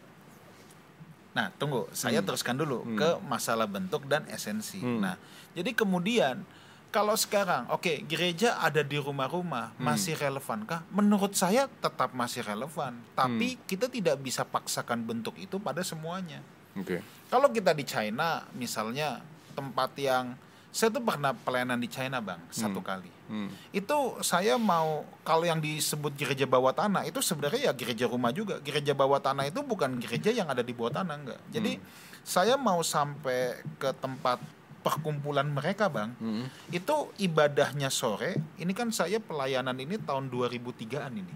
[1.34, 2.26] Nah, tunggu, saya Hmm.
[2.30, 2.94] teruskan dulu Hmm.
[2.94, 4.78] ke masalah bentuk dan esensi.
[4.78, 5.02] Hmm.
[5.02, 5.18] Nah,
[5.50, 6.46] jadi kemudian
[6.94, 9.82] kalau sekarang, oke, gereja ada di rumah-rumah, Hmm.
[9.82, 10.86] masih relevankah?
[10.94, 13.62] Menurut saya tetap masih relevan, tapi Hmm.
[13.66, 16.38] kita tidak bisa paksakan bentuk itu pada semuanya.
[16.78, 17.02] Oke.
[17.26, 19.18] Kalau kita di China, misalnya
[19.58, 20.38] tempat yang
[20.74, 23.06] saya tuh pernah pelayanan di China, bang, satu kali.
[23.30, 23.46] Hmm.
[23.70, 28.58] Itu saya mau kalau yang disebut gereja bawah tanah itu sebenarnya ya gereja rumah juga.
[28.58, 31.40] Gereja bawah tanah itu bukan gereja yang ada di bawah tanah enggak.
[31.54, 31.78] Jadi
[32.26, 34.42] saya mau sampai ke tempat
[34.82, 36.18] perkumpulan mereka, Bang.
[36.18, 36.50] Hmm.
[36.74, 38.42] Itu ibadahnya sore.
[38.58, 41.34] Ini kan saya pelayanan ini tahun 2003-an ini.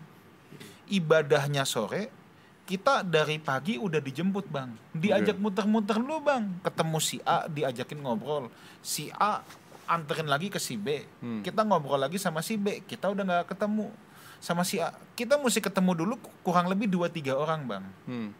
[0.99, 2.18] Ibadahnya sore
[2.69, 4.69] kita dari pagi udah dijemput bang.
[4.93, 6.45] Diajak muter-muter dulu bang.
[6.61, 8.53] Ketemu si A diajakin ngobrol.
[8.85, 9.41] Si A
[9.89, 11.01] anterin lagi ke si B.
[11.25, 11.41] Hmm.
[11.41, 12.85] kita ngobrol lagi sama si B.
[12.85, 13.89] Kita udah nggak ketemu
[14.37, 14.93] sama si A.
[15.17, 17.85] Kita mesti ketemu dulu kurang lebih dua tiga orang bang.
[18.05, 18.31] Hmm.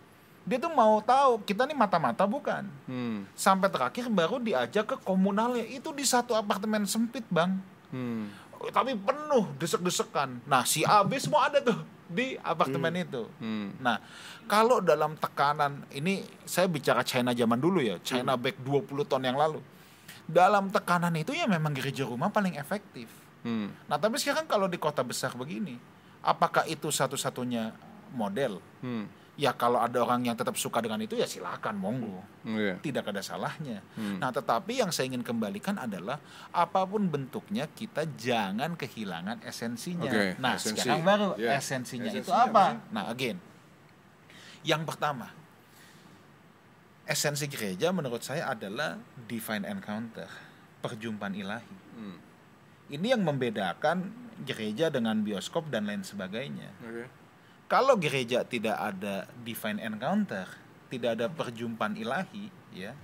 [0.49, 2.69] dia tuh mau tahu kita nih mata-mata bukan.
[2.85, 3.25] Hmm.
[3.33, 5.65] sampai terakhir baru diajak ke komunalnya.
[5.65, 7.57] Itu di satu apartemen sempit bang.
[7.89, 8.29] Hmm.
[8.77, 10.45] tapi penuh desek-desekan.
[10.45, 13.77] Nah si A B semua ada tuh di apartemen itu Hmm.
[13.79, 14.01] Nah,
[14.49, 19.39] kalau dalam tekanan ini saya bicara China zaman dulu ya, China back 20 tahun yang
[19.39, 19.61] lalu.
[20.25, 23.09] Dalam tekanan itu ya memang gereja rumah paling efektif.
[23.45, 23.71] Hmm.
[23.87, 25.77] Nah, tapi sekarang kalau di kota besar begini,
[26.25, 27.73] apakah itu satu-satunya
[28.17, 28.59] model?
[28.81, 29.07] Hmm.
[29.39, 32.27] Ya kalau ada orang yang tetap suka dengan itu ya silakan monggo.
[32.43, 32.83] Iya.
[32.83, 33.87] Tidak ada salahnya.
[33.95, 34.19] Hmm.
[34.19, 36.19] Nah, tetapi yang saya ingin kembalikan adalah
[36.51, 40.11] apa pun bentuknya kita jangan kehilangan esensinya.
[40.11, 40.83] Oke, nah, esensi.
[40.83, 41.55] sekarang baru Ya.
[41.55, 42.65] esensinya, itu Esensinya apa apa?
[42.67, 42.79] sih?
[42.91, 43.39] Nah, again.
[44.67, 45.27] Yang pertama,
[47.07, 48.99] esensi gereja menurut saya adalah
[49.31, 50.27] divine encounter,
[50.83, 51.75] perjumpaan ilahi.
[51.95, 52.19] Hmm.
[52.91, 54.11] Ini yang membedakan
[54.43, 56.75] gereja dengan bioskop dan lain sebagainya.
[56.83, 57.07] Oke.
[57.69, 60.49] Kalau gereja tidak ada divine encounter,
[60.89, 62.97] tidak ada perjumpaan ilahi, ya,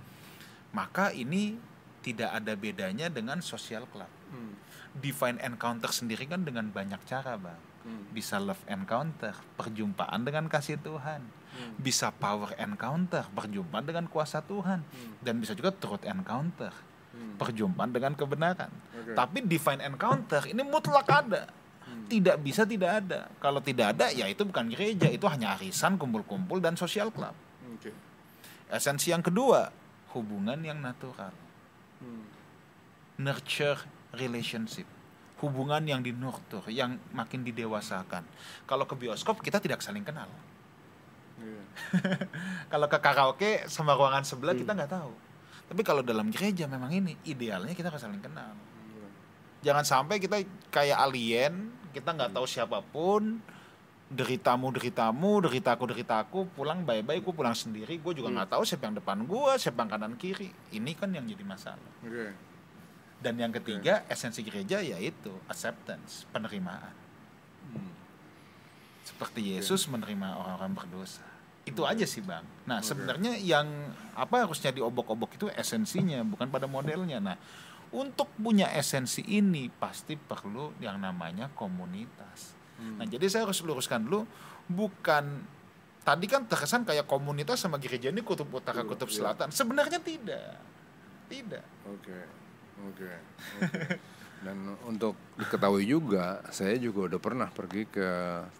[0.72, 1.60] maka ini
[2.00, 4.08] tidak ada bedanya dengan social club.
[4.32, 4.56] Hmm.
[4.96, 7.60] Divine encounter sendiri kan dengan banyak cara, bang.
[7.84, 8.08] Hmm.
[8.08, 11.20] Bisa love encounter, perjumpaan dengan kasih Tuhan.
[11.20, 11.76] Hmm.
[11.76, 14.80] Bisa power encounter, perjumpaan dengan kuasa Tuhan.
[15.20, 16.72] Dan bisa juga truth encounter,
[17.14, 17.38] Hmm.
[17.38, 18.72] perjumpaan dengan kebenaran.
[18.90, 19.14] Oke.
[19.14, 21.46] Tapi divine encounter ini mutlak ada.
[22.08, 23.30] Tidak bisa tidak ada.
[23.40, 27.32] Kalau tidak ada ya itu bukan gereja, itu hanya arisan, kumpul-kumpul dan social club.
[27.74, 27.90] Oke.
[28.70, 29.72] Esensi yang kedua,
[30.14, 31.32] hubungan yang natural.
[32.00, 32.24] Hmm.
[33.20, 33.80] Nurture
[34.14, 34.86] relationship.
[35.42, 38.24] Hubungan yang dinurtur, yang makin didewasakan.
[38.64, 40.30] Kalau ke bioskop kita tidak saling kenal.
[41.42, 41.62] Iya.
[42.72, 45.12] Kalau ke karaoke sama ruangan sebelah kita nggak tahu.
[45.64, 48.52] Tapi kalau dalam gereja memang ini idealnya kita harus saling kenal.
[49.64, 53.38] Jangan sampai kita kayak alien, kita nggak tahu siapa pun,
[54.10, 58.90] deritamu deritamu, deritaku deritaku, pulang bye bye, gue pulang sendiri, gue juga nggak tahu siapa
[58.90, 60.50] yang depan gue, siapa yang kanan kiri.
[60.74, 61.90] Ini kan yang jadi masalah.
[62.02, 62.34] Oke.
[63.24, 66.92] Dan yang ketiga esensi gereja yaitu acceptance, penerimaan.
[67.72, 67.94] Hmm.
[69.06, 71.24] Seperti Yesus menerima orang-orang berdosa.
[71.64, 72.44] Itu aja sih bang.
[72.68, 73.64] Nah sebenarnya yang
[74.12, 77.24] apa harusnya diobok-obok itu esensinya, bukan pada modelnya.
[77.24, 77.36] Nah
[77.94, 82.58] untuk punya esensi ini pasti perlu yang namanya komunitas.
[82.98, 84.26] Nah jadi saya harus luruskan dulu,
[84.66, 85.46] bukan
[86.02, 89.16] tadi kan terkesan kayak komunitas sama gereja ini kutub utara Iya, kutub iya.
[89.22, 89.48] selatan.
[89.54, 90.58] Sebenarnya tidak,
[91.30, 91.64] tidak.
[91.86, 92.18] Oke,
[92.82, 93.10] oke.
[93.62, 93.80] oke.
[94.40, 98.08] Dan untuk diketahui juga, saya juga udah pernah pergi ke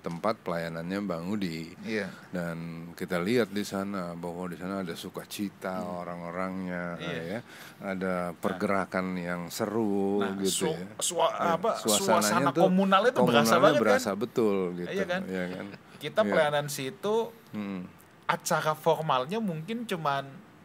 [0.01, 1.77] tempat pelayanannya Bang Udi.
[1.81, 2.09] Iya.
[2.31, 2.57] Dan
[2.93, 7.05] kita lihat di sana bahwa di sana ada sukacita orang-orangnya, Hmm.
[7.05, 7.21] Iya.
[7.21, 7.41] ya.
[7.85, 10.87] Ada pergerakan yang seru Nah, gitu su- ya.
[10.99, 14.19] sua- Ya, apa, suasana tuh- komunal itu berasa banget berasa kan?
[14.19, 14.89] betul gitu.
[14.89, 15.21] Iya kan?
[15.29, 15.67] Iya kan?
[15.97, 16.31] Kita Iya.
[16.31, 17.85] pelayanan situ Hmm.
[18.25, 20.25] acara formalnya mungkin cuman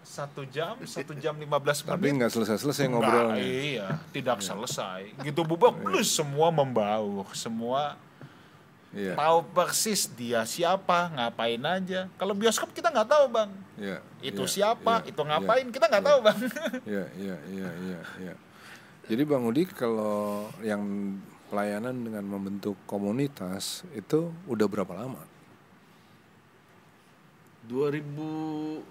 [0.10, 2.26] satu jam, satu jam 15 Tapi menit.
[2.26, 3.38] nggak selesai-selesai Nggak, ngobrolnya.
[3.45, 5.13] Iya, tidak selesai.
[5.22, 7.93] Gitu bubar, plus semua membaur, semua
[8.89, 9.13] Iya.
[9.13, 12.10] tahu persis dia siapa, ngapain aja.
[12.17, 14.02] Kalau bioskop kita nggak tahu bang, Iya.
[14.26, 15.30] itu iya, siapa, iya, itu iya.
[15.30, 16.10] ngapain, kita nggak iya.
[16.10, 16.39] tahu bang.
[16.89, 18.34] Iya, iya, iya, iya, iya.
[19.10, 20.82] Jadi Bang Udi kalau yang
[21.54, 25.22] pelayanan dengan membentuk komunitas itu udah berapa lama?
[27.69, 28.82] 2001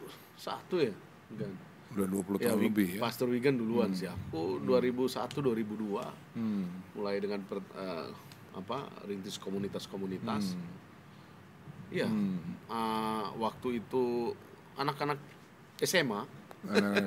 [0.78, 0.94] ya?
[1.28, 1.50] Enggak.
[1.88, 3.00] Udah 20 Ya, tahun lebih ya.
[3.00, 4.06] Pastor Wigan duluan sih.
[4.06, 6.04] Aku 2001 2002
[6.36, 6.68] Hmm.
[6.92, 8.08] mulai dengan per- eh,
[8.52, 10.52] apa rintis komunitas-komunitas.
[11.88, 12.04] Iya.
[12.04, 12.36] Hmm.
[12.68, 14.36] Ah, waktu itu
[14.76, 15.16] anak-anak
[15.80, 16.26] SMA,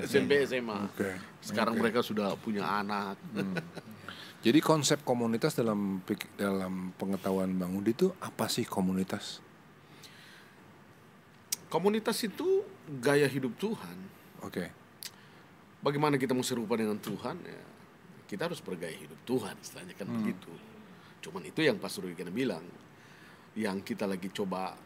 [0.03, 0.89] SMP SMA.
[0.89, 1.11] Oke.
[1.39, 3.19] Sekarang mereka sudah punya anak.
[4.41, 6.01] Jadi konsep komunitas dalam
[6.33, 9.37] dalam pengetahuan Bang Udi itu apa sih komunitas?
[11.69, 12.65] Komunitas itu
[12.99, 13.97] gaya hidup Tuhan.
[14.43, 14.67] Oke.
[15.81, 17.39] Bagaimana kita mau serupa dengan Tuhan?
[17.41, 17.63] Ya,
[18.29, 20.51] kita harus bergaya hidup Tuhan, istilahnya kan begitu.
[21.21, 22.65] Cuman itu yang Pastor Wigan bilang,
[23.57, 24.77] yang kita lagi coba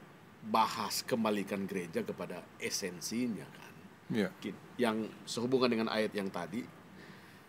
[0.46, 3.74] bahas kembalikan gereja kepada esensinya kan.
[4.14, 4.30] Iya.
[4.78, 6.62] Yang sehubungan dengan ayat yang tadi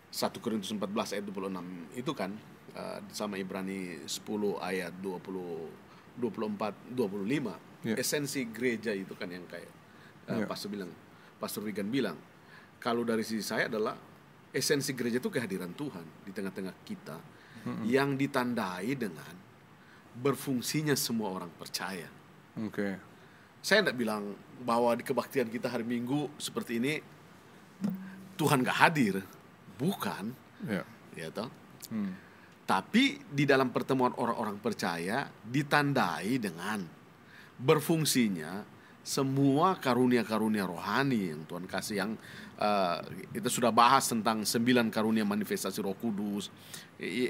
[0.09, 2.31] 1 Korintus 14 ayat 26 itu kan
[2.73, 4.23] eh, sama Ibrani 10
[4.57, 7.93] ayat 20 24 25 Iya.
[8.01, 9.69] esensi gereja itu kan yang kayak
[10.27, 10.45] eh, Iya.
[10.45, 10.91] pastor bilang
[11.37, 12.17] Pastor Wigan bilang
[12.81, 13.93] kalau dari sisi saya adalah
[14.49, 17.17] esensi gereja itu kehadiran Tuhan di tengah-tengah kita
[17.83, 19.35] yang ditandai dengan
[20.15, 22.07] berfungsinya semua orang percaya
[22.57, 22.95] Oke.
[23.61, 26.93] saya tidak bilang bahwa di kebaktian kita hari Minggu seperti ini
[28.37, 29.21] Tuhan gak hadir,
[29.77, 30.29] bukan,
[30.69, 30.85] Ya.
[31.17, 31.49] ya toh.
[31.89, 32.13] Hmm.
[32.69, 36.85] Tapi di dalam pertemuan orang-orang percaya ditandai dengan
[37.57, 38.76] berfungsinya
[39.07, 42.11] semua karunia-karunia rohani yang Tuhan kasih yang
[42.59, 42.99] eh,
[43.39, 46.51] kita sudah bahas tentang sembilan karunia manifestasi Roh Kudus.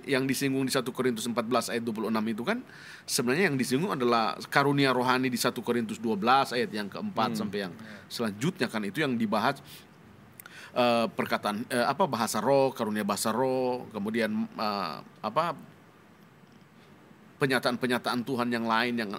[0.10, 2.66] Yang disinggung di 1 Korintus 14 ayat 26 itu kan
[3.06, 7.74] sebenarnya yang disinggung adalah karunia rohani di 1 Korintus 12 ayat yang keempat sampai yang
[8.10, 9.62] selanjutnya kan itu yang dibahas
[10.74, 15.54] eh, perkataan eh, apa bahasa roh, karunia bahasa roh, kemudian eh, apa
[17.38, 19.12] penyataan-penyataan Tuhan yang lain yang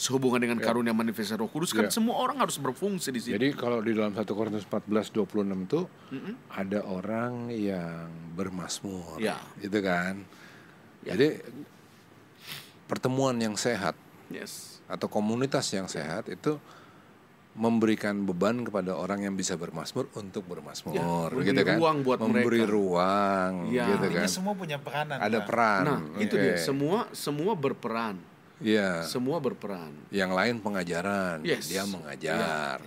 [0.00, 1.92] sehubungan dengan karunia manifestasi Roh Kudus kan Ya.
[1.92, 3.36] semua orang harus berfungsi di situ.
[3.36, 5.80] Jadi kalau di dalam 1 Korintus 14 26 itu
[6.48, 9.36] ada orang yang bermasmur, Ya.
[9.60, 10.24] gitu kan?
[11.04, 11.12] Ya.
[11.12, 11.44] Jadi
[12.86, 13.92] pertemuan yang sehat
[14.32, 14.80] Yes.
[14.88, 16.58] atau komunitas yang sehat itu
[17.56, 21.76] memberikan beban kepada orang yang bisa bermasmur untuk bermasmur, Ya, memberi gitu kan?
[21.76, 22.68] ruang buat memberi mereka.
[22.70, 23.88] ruang, Ya.
[23.88, 24.28] gitu kan?
[24.28, 25.16] semua punya peranan.
[25.16, 25.46] Ada Pak.
[25.46, 26.42] peran, Nah, itu oke.
[26.42, 26.54] dia.
[26.56, 28.20] Semua semua berperan.
[28.56, 29.00] Iya.
[29.02, 29.92] Semua berperan.
[30.08, 31.64] Yang lain pengajaran, Yes.
[31.66, 32.80] dia mengajar.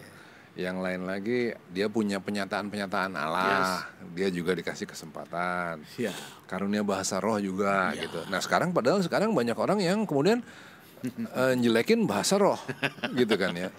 [0.53, 5.81] Yang lain lagi dia punya penyataan-penyataan Allah, dia juga dikasih kesempatan.
[5.95, 6.11] Ya.
[6.45, 8.05] Karunia bahasa roh juga Ya.
[8.05, 8.21] gitu.
[8.27, 10.45] Nah sekarang padahal sekarang banyak orang yang kemudian
[11.33, 12.59] eh, jelekin bahasa roh,
[13.13, 13.69] gitu kan ya.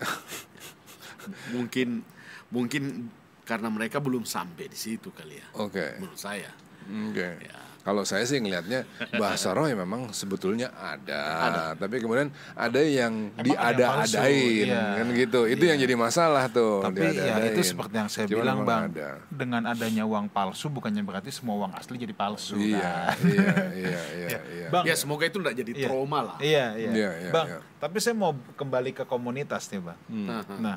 [1.54, 2.02] Mungkin
[2.50, 3.12] mungkin
[3.46, 5.46] karena mereka belum sampai di situ kali ya.
[5.58, 6.50] Oke, Menurut saya.
[6.86, 7.28] oke.
[7.42, 7.60] Ya.
[7.80, 8.84] Kalau saya sih ngelihatnya
[9.16, 15.00] bahasa roh ya memang sebetulnya ada, tapi kemudian ada yang Emang ada diada-adain iya.
[15.00, 15.40] kan gitu.
[15.48, 16.84] Itu yang jadi masalah tuh.
[16.84, 19.08] Tapi ya itu seperti yang saya Cuman bilang bang, ada.
[19.32, 22.60] dengan adanya uang palsu bukannya berarti semua uang asli jadi palsu.
[22.60, 23.16] Iya, kan?
[23.24, 23.48] iya,
[23.80, 24.66] iya, iya, iya.
[24.68, 25.86] Bang, Ya semoga itu tidak jadi Iya.
[25.88, 26.36] trauma lah.
[26.38, 26.90] Iya, iya.
[26.92, 27.58] Iya, iya, bang, iya.
[27.80, 29.98] tapi saya mau kembali ke komunitas nih bang.
[30.10, 30.76] Nah, Nah,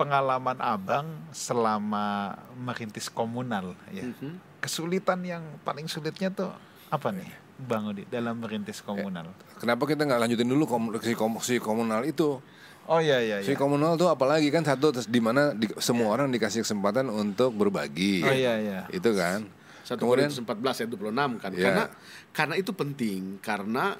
[0.00, 4.08] pengalaman abang selama merintis komunal, ya.
[4.08, 4.40] Mhm.
[4.56, 6.48] Kesulitan yang paling sulitnya tuh
[6.88, 9.28] apa nih, bang Udi, dalam merintis komunal?
[9.60, 12.40] Kenapa kita nggak lanjutin dulu kom- si, kom- si komunal itu?
[12.88, 13.60] Oh iya iya Si iya.
[13.60, 18.24] komunal tuh apalagi kan satu terus di mana di- semua orang dikasih kesempatan untuk berbagi.
[18.24, 18.80] Oh iya iya.
[18.88, 19.46] Itu kan.
[19.84, 21.50] 1 Kemudian Korintus 14 ayat 26 kan.
[21.52, 21.62] Ya.
[21.62, 21.84] Karena
[22.32, 23.94] karena itu penting karena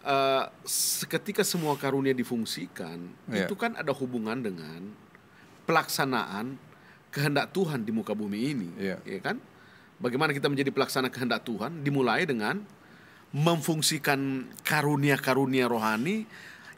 [0.00, 3.44] eh, seketika semua karunia difungsikan Ya.
[3.44, 4.80] itu kan ada hubungan dengan
[5.70, 6.58] pelaksanaan
[7.14, 8.98] kehendak Tuhan di muka bumi ini, Ya.
[9.06, 9.38] ya kan?
[10.02, 12.58] Bagaimana kita menjadi pelaksana kehendak Tuhan dimulai dengan
[13.30, 16.26] memfungsikan karunia-karunia rohani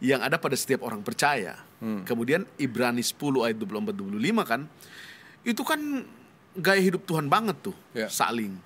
[0.04, 1.56] yang ada pada setiap orang percaya.
[1.80, 2.04] Hmm.
[2.04, 4.60] Kemudian Ibrani 10 ayat 24 25 kan
[5.42, 5.80] itu kan
[6.52, 8.12] gaya hidup Tuhan banget tuh, Ya.
[8.12, 8.60] saling.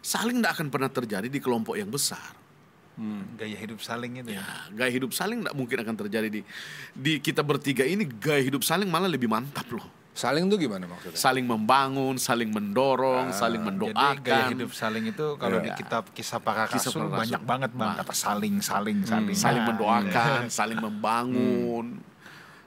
[0.00, 2.39] Saling tidak akan pernah terjadi di kelompok yang besar.
[3.34, 4.40] Gaya hidup saling itu ya.
[4.40, 6.40] Ya, gaya hidup saling tidak mungkin akan terjadi di
[6.92, 9.88] di kita bertiga ini gaya hidup saling malah lebih mantap loh.
[10.10, 11.16] saling tuh gimana maksudnya?
[11.16, 14.20] Saling membangun, saling mendorong, saling Jadi mendoakan.
[14.20, 15.64] gaya hidup saling itu kalau Iya.
[15.64, 17.20] di kitab kisah para Kisah rasul para rasul.
[17.24, 21.86] banyak banget bang kata saling saling saling saling Nah, mendoakan, saling membangun.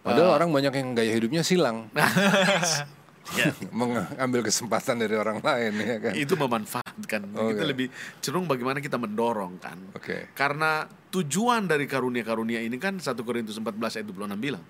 [0.01, 1.87] Padahal orang banyak yang gaya hidupnya silang,
[3.33, 6.13] Ya, mengambil kesempatan dari orang lain ya kan.
[6.13, 7.21] itu memanfaat semangat kan.
[7.33, 7.51] Oke.
[7.55, 7.87] Kita lebih
[8.21, 9.77] cenderung bagaimana kita mendorong kan.
[9.97, 10.29] Oke.
[10.33, 14.63] Karena tujuan dari karunia-karunia ini kan 1 Korintus 14 ayat 26 bilang.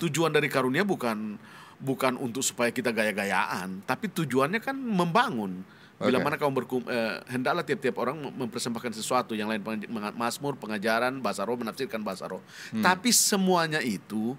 [0.00, 1.36] Tujuan dari karunia bukan
[1.76, 5.60] bukan untuk supaya kita gaya-gayaan, tapi tujuannya kan membangun.
[5.96, 10.52] Bila mana kamu berkum, eh, hendaklah tiap-tiap orang mem- mempersembahkan sesuatu yang lain peng- Mazmur,
[10.54, 12.44] pengajaran, bahasa roh, menafsirkan bahasa roh.
[12.70, 14.36] Tapi semuanya itu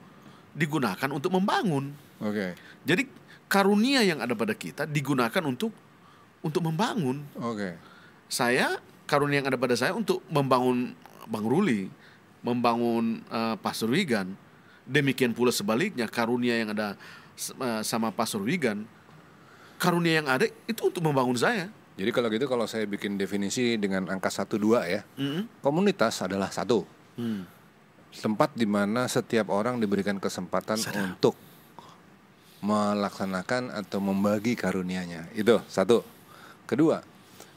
[0.54, 1.94] digunakan untuk membangun.
[2.22, 2.54] Oke.
[2.86, 3.10] Jadi
[3.48, 5.72] karunia yang ada pada kita digunakan untuk
[6.44, 7.24] untuk membangun.
[7.40, 7.76] Oke.
[8.28, 10.94] Saya karunia yang ada pada saya untuk membangun
[11.28, 11.88] Bang Ruli,
[12.44, 14.36] membangun eh, Pastor Wigan.
[14.88, 16.96] Demikian pula sebaliknya karunia yang ada
[17.40, 18.88] eh, sama Pastor Wigan,
[19.80, 21.72] karunia yang ada itu untuk membangun saya.
[21.98, 25.02] Jadi kalau gitu kalau saya bikin definisi dengan angka 1 2 ya.
[25.18, 25.50] Mm-mm.
[25.66, 26.86] Komunitas adalah satu.
[27.18, 27.50] Hmm.
[28.14, 31.34] Tempat di mana setiap orang diberikan kesempatan untuk
[32.62, 35.30] melaksanakan atau membagi karunia-nya.
[35.34, 36.02] Itu satu.
[36.66, 37.00] Kedua,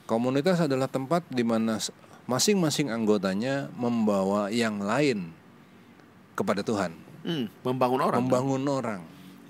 [0.05, 1.81] komunitas adalah tempat di mana
[2.25, 5.33] masing-masing anggotanya membawa yang lain
[6.35, 8.21] kepada Tuhan, Hmm, membangun orang.
[8.23, 9.01] membangun orang.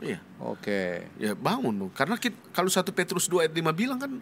[0.00, 0.16] Iya.
[0.40, 1.04] Oke.
[1.20, 1.92] Ya bangun dong.
[1.92, 4.12] Karena kita, kalau 1 Petrus 2 ayat 5 bilang kan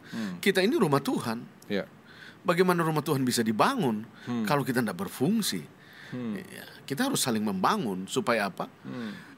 [0.42, 1.46] kita ini rumah Tuhan.
[1.70, 1.86] Ya.
[2.42, 4.02] Bagaimana rumah Tuhan bisa dibangun
[4.44, 5.62] kalau kita tidak berfungsi?
[6.34, 8.64] Ya, kita harus saling membangun supaya apa?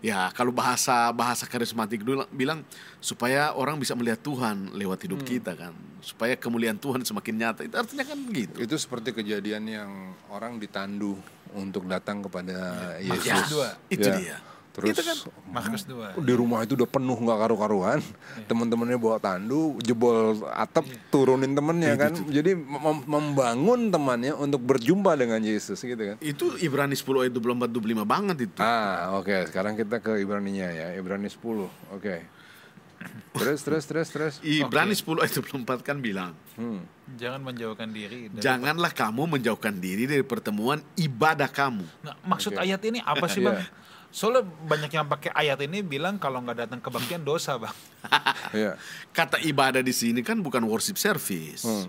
[0.01, 2.65] Ya kalau bahasa bahasa karismatik dulu bilang
[2.99, 7.61] supaya orang bisa melihat Tuhan lewat hidup kita kan, supaya kemuliaan Tuhan semakin nyata.
[7.67, 8.57] Itu artinya kan gitu.
[8.57, 9.91] Itu seperti kejadian yang
[10.31, 11.19] orang ditandu
[11.53, 13.51] untuk datang kepada Ya, Yesus.
[13.51, 13.75] dua.
[13.91, 14.17] itu Ya.
[14.17, 14.37] dia.
[14.71, 15.19] Terus Itu kan
[15.51, 16.15] Markus 2.
[16.17, 17.99] di rumah itu udah penuh nggak karu-karuan.
[18.45, 20.15] Teman-temannya bawa tandu, jebol
[20.47, 22.15] atap, turunin temennya kan.
[22.23, 26.17] Jadi mem- membangun temannya untuk berjumpa dengan Yesus gitu kan.
[26.21, 28.59] itu Ibrani 10 ayat 24 25 banget itu.
[28.59, 29.35] Ah, oke.
[29.45, 30.87] Sekarang kita ke Ibrani-nya ya.
[30.95, 31.67] Ibrani 10.
[31.91, 32.23] Oke.
[33.33, 34.35] Terus terus terus terus.
[34.63, 36.85] Ibrani 10 ayat 24 kan bilang, Hmm.
[37.11, 38.29] Jangan menjauhkan diri.
[38.29, 41.83] dari- janganlah kamu menjauhkan diri dari pertemuan ibadah kamu.
[42.01, 42.61] Nah, maksud Oke.
[42.61, 43.49] ayat ini apa sih Iya.
[43.51, 43.59] bang?
[44.11, 47.77] Soalnya banyak yang pakai ayat ini bilang kalau nggak datang kebaktian dosa bang.
[48.51, 48.75] Iya.
[49.15, 51.63] Kata ibadah di sini kan bukan worship service.
[51.63, 51.87] Hmm.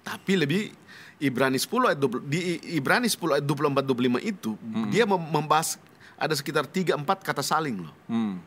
[0.00, 0.70] Tapi lebih
[1.18, 2.38] Ibrani 10 ayat 20, di
[2.72, 4.54] Ibrani 10 ayat 24 25 itu
[4.88, 5.76] dia mem- membahas
[6.14, 7.94] ada sekitar 3 4 kata saling loh.
[8.06, 8.38] Hmm.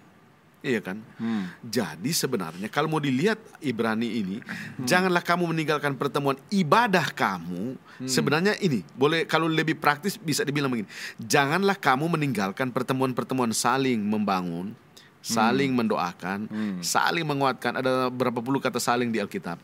[0.63, 1.04] Iya kan?
[1.19, 1.52] Hmm.
[1.60, 4.39] Jadi sebenarnya kalau mau dilihat Ibrani ini,
[4.80, 7.76] janganlah kamu meninggalkan pertemuan ibadah kamu.
[8.08, 10.88] Sebenarnya ini boleh kalau lebih praktis bisa dibilang begini.
[11.19, 14.71] Janganlah kamu meninggalkan pertemuan-pertemuan saling membangun,
[15.19, 16.47] saling mendoakan,
[16.80, 17.84] saling menguatkan.
[17.84, 19.60] Ada berapa puluh kata saling di Alkitab.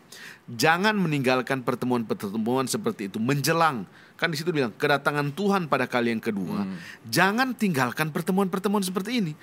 [0.51, 3.87] Jangan meninggalkan pertemuan-pertemuan seperti itu menjelang
[4.19, 6.67] kan di situ bilang kedatangan Tuhan pada kali yang kedua.
[7.07, 9.33] Jangan tinggalkan pertemuan-pertemuan seperti ini.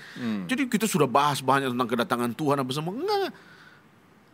[0.45, 2.93] Jadi kita sudah bahas banyak tentang kedatangan Tuhan apa semua.
[2.93, 3.33] Enggak.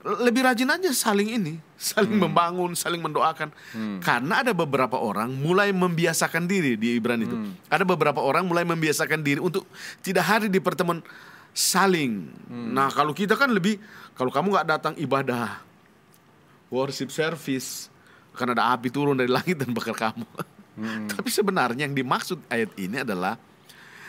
[0.03, 3.55] Lebih rajin aja saling ini, saling membangun, saling mendoakan.
[4.03, 7.39] Karena ada beberapa orang mulai membiasakan diri di Ibrani itu.
[7.71, 9.63] Ada beberapa orang mulai membiasakan diri untuk
[10.03, 10.99] tidak hadir di pertemuan
[11.55, 12.35] saling.
[12.51, 13.79] Nah, kalau kita kan lebih
[14.19, 15.63] kalau kamu nggak datang ibadah
[16.73, 17.92] worship service
[18.33, 20.27] akan ada api turun dari langit dan bakar kamu.
[21.13, 23.37] Tapi sebenarnya yang dimaksud ayat ini adalah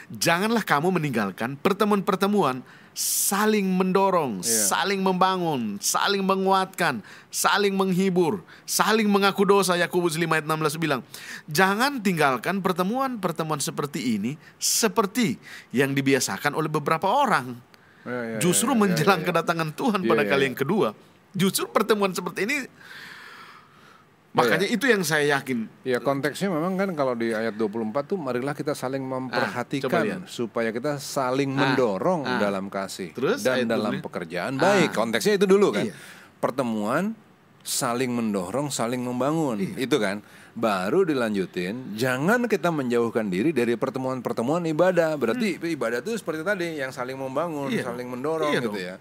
[0.08, 4.70] janganlah kamu meninggalkan pertemuan-pertemuan saling mendorong, Iya.
[4.70, 7.02] saling membangun, saling menguatkan,
[7.34, 9.74] saling menghibur, saling mengaku dosa.
[9.74, 11.02] Yakobus 5 ayat 16 bilang,
[11.50, 15.42] jangan tinggalkan pertemuan-pertemuan seperti ini seperti
[15.74, 17.58] yang dibiasakan oleh beberapa orang.
[18.06, 19.28] Ya, ya, Justru ya, ya, menjelang ya, ya.
[19.34, 20.48] kedatangan Tuhan Iya, pada iya, kali iya.
[20.54, 20.88] yang kedua,
[21.34, 22.70] justru pertemuan seperti ini
[24.34, 27.70] makanya itu yang saya yakin Ya konteksnya memang kan kalau di ayat 24
[28.04, 30.22] tuh marilah kita saling coba memperhatikan lihat.
[30.26, 32.38] supaya kita saling Ah, mendorong ah.
[32.38, 34.02] dalam kasih Terus dan dalam 20.
[34.02, 34.62] pekerjaan Ah.
[34.76, 34.90] baik.
[34.92, 35.86] Konteksnya itu dulu kan.
[35.86, 35.94] Iya.
[36.38, 37.14] Pertemuan
[37.62, 39.62] saling mendorong, saling membangun.
[39.62, 39.76] Iya.
[39.80, 40.20] Itu kan.
[40.52, 45.16] Baru dilanjutin, jangan kita menjauhkan diri dari pertemuan-pertemuan ibadah.
[45.16, 47.74] Berarti ibadah itu seperti tadi yang saling membangun, Hmm.
[47.74, 48.78] Iya saling mendorong Iya gitu dong.
[48.78, 48.96] ya.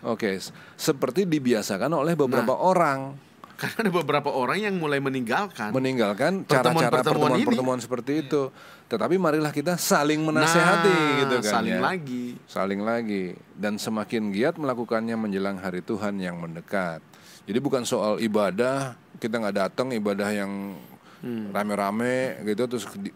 [0.00, 0.38] Oke,
[0.74, 3.14] seperti dibiasakan oleh beberapa orang
[3.58, 8.54] karena ada beberapa orang yang mulai meninggalkan meninggalkan cara-cara Pertemuan-pertemuan seperti itu.
[8.86, 11.80] Tetapi marilah kita saling menasehati Nah, gitu kan saling ya.
[11.82, 17.02] lagi Saling lagi dan semakin giat melakukannya menjelang hari Tuhan yang mendekat.
[17.44, 20.78] Jadi bukan soal ibadah, kita nggak datang ibadah yang
[21.18, 21.50] Hmm.
[21.50, 23.10] rame-rame gitu terus di-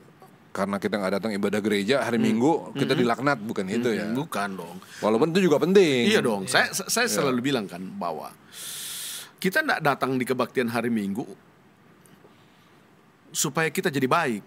[0.51, 4.05] karena kita nggak datang ibadah gereja hari Minggu kita dilaknat bukan itu ya.
[4.05, 4.19] Hmm.
[4.19, 6.11] bukan dong Walaupun itu juga penting.
[6.11, 8.35] iya dong saya saya selalu bilang kan bahwa
[9.43, 11.27] kita tidak datang di kebaktian hari Minggu
[13.33, 14.43] supaya kita jadi baik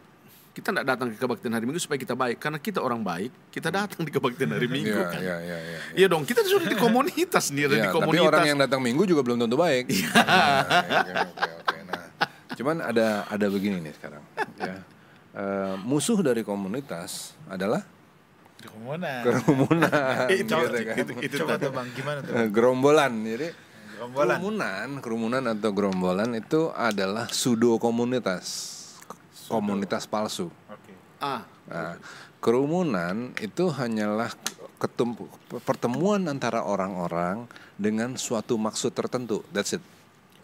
[0.56, 3.68] kita tidak datang ke kebaktian hari Minggu supaya kita baik, karena kita orang baik, kita
[3.68, 5.20] datang di kebaktian hari Minggu Iya, kan.
[5.20, 5.80] iya, iya, iya.
[5.92, 8.24] Iya dong, kita sudah di komunitas nih, ada Ya, di tapi komunitas.
[8.32, 9.92] orang yang datang minggu juga belum tentu baik.
[9.92, 10.08] Iya.
[10.16, 11.78] Nah, oke, oke, oke.
[11.84, 12.04] Nah,
[12.56, 14.24] cuman ada ada begini nih sekarang.
[14.56, 14.76] Ya.
[15.36, 17.84] Eh, musuh dari komunitas adalah
[18.56, 19.22] Kerumunan.
[19.28, 19.92] kerumunan.
[20.40, 20.96] Itu- gitu itu- kan.
[20.96, 22.32] itu- itu Coba tuh bang, gimana tuh?
[22.48, 23.12] Gerombolan.
[23.28, 23.48] Jadi
[24.06, 24.38] Gerombolan.
[24.38, 28.46] kerumunan, kerumunan atau gerombolan itu adalah pseudo komunitas,
[29.50, 30.54] komunitas palsu.
[30.70, 30.94] Oke.
[31.18, 31.98] Ah, Nah,
[32.38, 34.30] kerumunan itu hanyalah
[34.78, 35.18] ketum-
[35.66, 39.42] pertemuan antara orang-orang dengan suatu maksud tertentu.
[39.50, 39.84] That's it.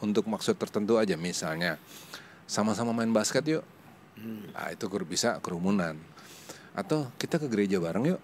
[0.02, 1.78] Untuk maksud tertentu aja misalnya
[2.50, 3.64] sama-sama main basket yuk.
[4.18, 5.94] Nah, itu bisa kerumunan.
[6.74, 8.22] Atau kita ke gereja bareng yuk.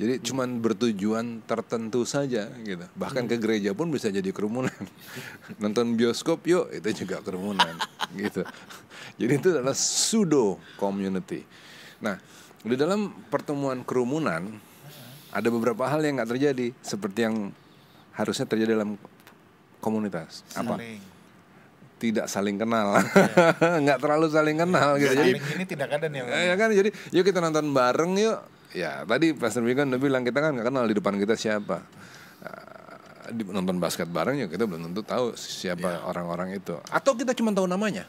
[0.00, 2.88] Jadi cuman bertujuan tertentu saja gitu.
[2.96, 4.72] Bahkan ke gereja pun bisa jadi kerumunan.
[5.62, 7.76] Nonton bioskop yuk, itu juga kerumunan
[8.16, 8.40] gitu.
[9.20, 11.44] Jadi itu adalah pseudo community.
[12.00, 12.16] Nah,
[12.64, 14.56] di dalam pertemuan kerumunan
[15.28, 17.52] ada beberapa hal yang nggak terjadi seperti yang
[18.16, 18.96] harusnya terjadi dalam
[19.84, 20.48] komunitas.
[20.56, 20.80] Apa?
[20.80, 21.00] Saling.
[22.00, 22.96] Tidak saling kenal,
[23.84, 25.12] nggak terlalu saling kenal gitu.
[25.12, 26.24] Jadi Saling ini tidak ada nih.
[26.24, 28.40] Ya kan jadi yuk kita nonton bareng yuk.
[28.70, 31.82] Ya tadi Pastor Wigan udah bilang kita kan nggak kenal di depan kita siapa.
[32.40, 36.78] Ah, di nonton basket bareng ya kita belum tentu tahu siapa orang-orang itu.
[36.90, 38.06] Atau kita cuma tahu namanya.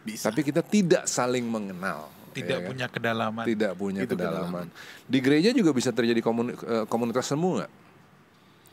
[0.00, 0.32] bisa.
[0.32, 2.08] Tapi kita tidak saling mengenal.
[2.30, 2.68] Tidak ya kan?
[2.70, 3.44] punya kedalaman.
[3.44, 4.66] Tidak punya Itu kedalaman.
[5.04, 7.70] Di gereja juga bisa terjadi komuni- eh, komunitas semu nggak?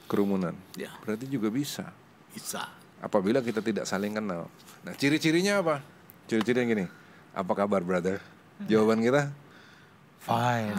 [0.08, 0.56] Kerumunan.
[0.80, 0.94] Ya.
[1.04, 1.90] Berarti juga bisa.
[2.32, 2.70] bisa.
[3.02, 4.48] Apabila kita tidak saling kenal.
[4.86, 5.76] Nah ciri-cirinya apa?
[6.30, 6.86] Ciri-cirinya gini.
[7.34, 8.22] Apa kabar brother?
[8.66, 9.30] Jawaban kita
[10.24, 10.76] Fine.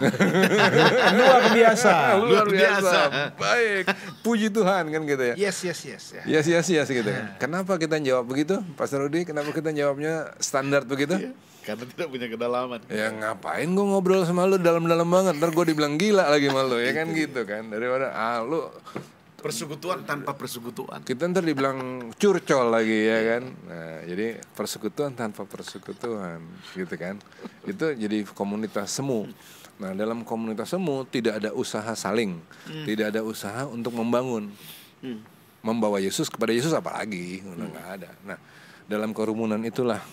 [1.17, 1.93] Luar biasa.
[2.21, 2.99] luar biasa.
[3.33, 3.83] Baik.
[4.21, 5.35] Puji Tuhan kan gitu ya.
[5.37, 6.03] Yes, yes, yes.
[6.21, 6.23] Ya.
[6.37, 7.33] Yes, yes, yes gitu kan.
[7.41, 9.25] Kenapa kita jawab begitu, Pastor Rudi?
[9.25, 11.33] Kenapa kita jawabnya standar begitu?
[11.65, 12.79] Karena tidak punya kedalaman.
[12.89, 16.81] Ya ngapain gue ngobrol sama lu dalam-dalam banget Ntar gue dibilang gila lagi sama lu
[16.81, 18.73] Ya kan gitu kan Daripada ah lu
[19.39, 20.99] Persekutuan tanpa persekutuan.
[21.03, 23.43] Kita ntar dibilang curcol lagi ya kan?
[23.67, 26.43] Nah jadi persekutuan tanpa persekutuan
[26.75, 27.15] Gitu kan?
[27.63, 29.31] Itu jadi komunitas semu.
[29.79, 32.35] Nah dalam komunitas semu tidak ada usaha saling.
[32.67, 34.51] Tidak ada usaha untuk membangun.
[34.99, 35.23] Hmm.
[35.63, 38.11] Membawa Yesus kepada Yesus apalagi nggak ada.
[38.27, 38.39] Nah
[38.87, 40.03] dalam kerumunan itulah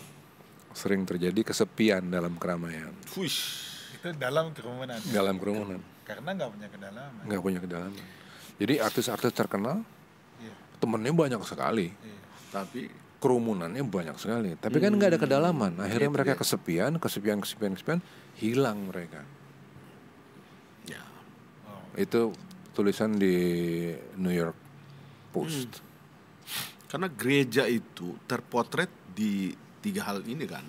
[0.77, 2.93] Sering terjadi kesepian dalam keramaian.
[3.09, 3.65] Fuish.
[3.97, 5.01] Itu dalam kerumunan.
[5.09, 5.81] Dalam kerumunan.
[6.05, 7.23] Karena nggak punya kedalaman.
[7.25, 8.05] nggak punya kedalaman
[8.57, 9.85] jadi artis-artis terkenal
[10.37, 10.55] Iya.
[10.79, 12.19] temennya banyak sekali Iya.
[12.49, 12.81] Tapi
[13.17, 18.01] kerumunannya banyak sekali tapi kan nggak ada kedalaman akhirnya mereka kesepian kesepian kesepian kesepian
[18.37, 19.25] hilang mereka
[20.85, 21.01] ya
[21.65, 21.81] Oh.
[21.97, 22.31] itu
[22.71, 23.35] tulisan di
[24.15, 24.55] New York
[25.31, 25.81] Post
[26.87, 29.51] karena gereja itu terpotret di
[29.81, 30.65] tiga hal ini kan.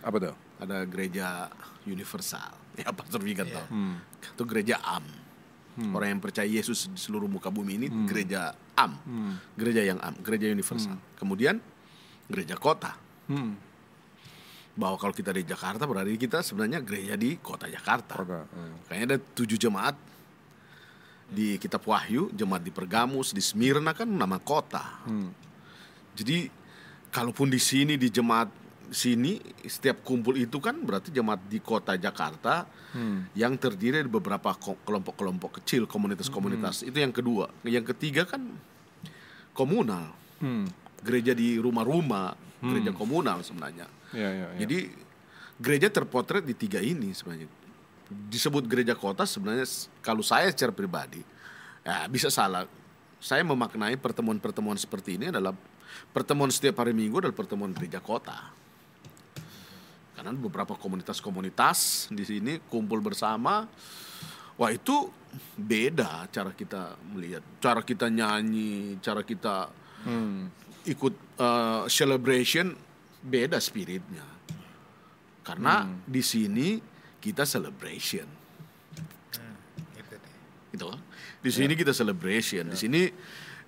[0.00, 1.50] apa tuh Ada gereja
[1.84, 2.54] universal.
[2.78, 3.56] Ya Pastor Wigan Iya.
[3.58, 3.66] tahu.
[4.32, 5.02] Itu gereja am.
[5.72, 8.92] Orang yang percaya Yesus di seluruh muka bumi ini gereja am.
[9.56, 11.00] Gereja yang am, gereja universal.
[11.16, 11.56] Kemudian
[12.28, 12.92] gereja kota.
[13.32, 13.72] hmm.
[14.72, 18.16] Bahwa kalau kita di Jakarta berarti kita sebenarnya gereja di kota Jakarta.
[18.16, 18.88] Kota, hmm.
[18.88, 19.96] Kayaknya ada tujuh jemaat
[21.32, 25.04] di Kitab Wahyu, jemaat di Pergamus, di Smyrna kan nama kota.
[25.08, 25.32] Hmm.
[26.12, 26.48] Jadi
[27.12, 28.61] kalaupun di sini di jemaat
[28.92, 33.24] sini setiap kumpul itu kan berarti jemaat di kota Jakarta Hmm.
[33.32, 34.52] yang terdiri dari beberapa
[34.84, 36.84] kelompok-kelompok kecil, komunitas-komunitas.
[36.84, 37.48] Itu yang kedua.
[37.64, 38.52] Yang ketiga kan
[39.56, 40.12] komunal.
[40.44, 40.68] Hmm.
[41.00, 43.88] Gereja di rumah-rumah, gereja komunal sebenarnya.
[44.12, 44.58] Ya, ya, ya.
[44.68, 44.92] Jadi
[45.56, 47.48] gereja terpotret di tiga ini sebenarnya.
[48.28, 49.64] Disebut gereja kota sebenarnya
[50.04, 51.24] kalau saya secara pribadi
[51.82, 52.68] ya bisa salah.
[53.24, 55.56] Saya memaknai pertemuan-pertemuan seperti ini adalah
[56.12, 58.52] pertemuan setiap hari Minggu adalah pertemuan gereja kota.
[60.22, 63.66] Karena beberapa komunitas-komunitas di sini kumpul bersama.
[64.54, 65.10] Wah itu
[65.58, 69.66] beda cara kita melihat, cara kita nyanyi, cara kita
[70.02, 70.50] Hmm.
[70.82, 72.74] ikut uh, celebration
[73.22, 74.26] beda spiritnya.
[75.42, 76.78] Karena di sini
[77.22, 78.26] kita celebration.
[79.94, 80.34] Gitu deh.
[80.74, 80.86] Gitu.
[81.42, 83.02] Di sini kita celebration, di sini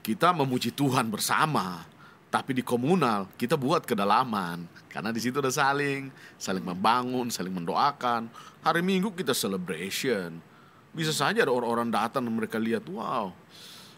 [0.02, 1.86] kita memuji Tuhan bersama.
[2.34, 8.26] Tapi di komunal kita buat kedalaman karena di situ ada saling saling membangun, saling mendoakan.
[8.66, 10.42] Hari Minggu kita celebration.
[10.90, 13.30] Bisa saja ada orang-orang datang dan mereka lihat, wow,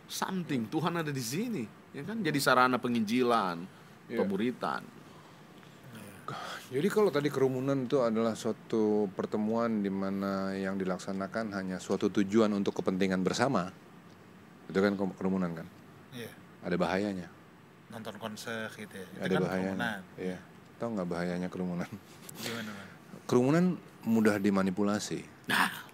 [0.05, 1.65] something Tuhan ada di sini,
[1.97, 2.21] ya kan?
[2.21, 3.57] Jadi sarana penginjilan,
[4.13, 4.21] Iya.
[4.21, 4.85] pemberitaan.
[6.73, 12.51] Jadi kalau tadi kerumunan itu adalah suatu pertemuan di mana yang dilaksanakan hanya suatu tujuan
[12.53, 13.71] untuk kepentingan bersama,
[14.67, 15.67] itu kan ke- kerumunan kan?
[16.17, 16.33] Iya.
[16.67, 17.36] Ada bahayanya.
[17.93, 19.07] Nonton konser gitu ya.
[19.07, 19.65] Itu ada kan bahayanya.
[19.75, 20.01] kerumunan.
[20.19, 20.39] Iya.
[20.77, 21.91] Tahu nggak bahayanya kerumunan?
[22.43, 22.89] Gimana, Bang?
[23.27, 23.65] kerumunan
[24.07, 25.21] mudah dimanipulasi.
[25.51, 25.87] Nah.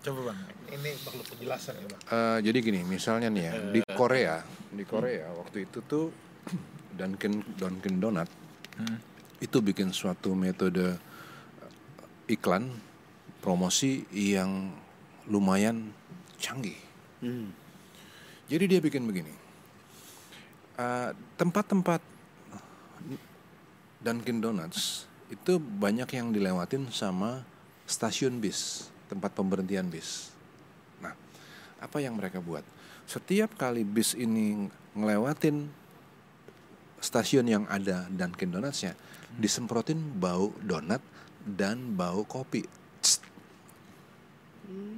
[0.00, 0.40] Coba bang,
[0.80, 2.00] ini perlu penjelasan ya bang.
[2.08, 4.40] Eh, jadi gini, misalnya nih ya di Korea,
[4.72, 6.08] di Korea waktu itu tuh
[6.98, 8.24] Dunkin Dunkin Donat
[9.44, 12.72] itu bikin suatu metode eh, iklan
[13.44, 14.72] promosi yang
[15.28, 15.92] lumayan
[16.40, 16.80] canggih.
[17.20, 17.52] hmm.
[18.48, 19.36] Jadi dia bikin begini,
[20.80, 22.00] Eh, tempat-tempat
[24.00, 27.44] Dunkin Donuts itu banyak yang dilewatin sama
[27.84, 30.32] stasiun bis, tempat pemberhentian bis.
[31.04, 31.12] Nah,
[31.84, 32.64] apa yang mereka buat?
[33.04, 35.68] Setiap kali bis ini ngelewatin
[37.04, 38.96] stasiun yang ada Dunkin Donutsnya,
[39.36, 41.04] disemprotin bau donat
[41.44, 42.64] dan bau kopi.
[43.04, 43.20] Tst.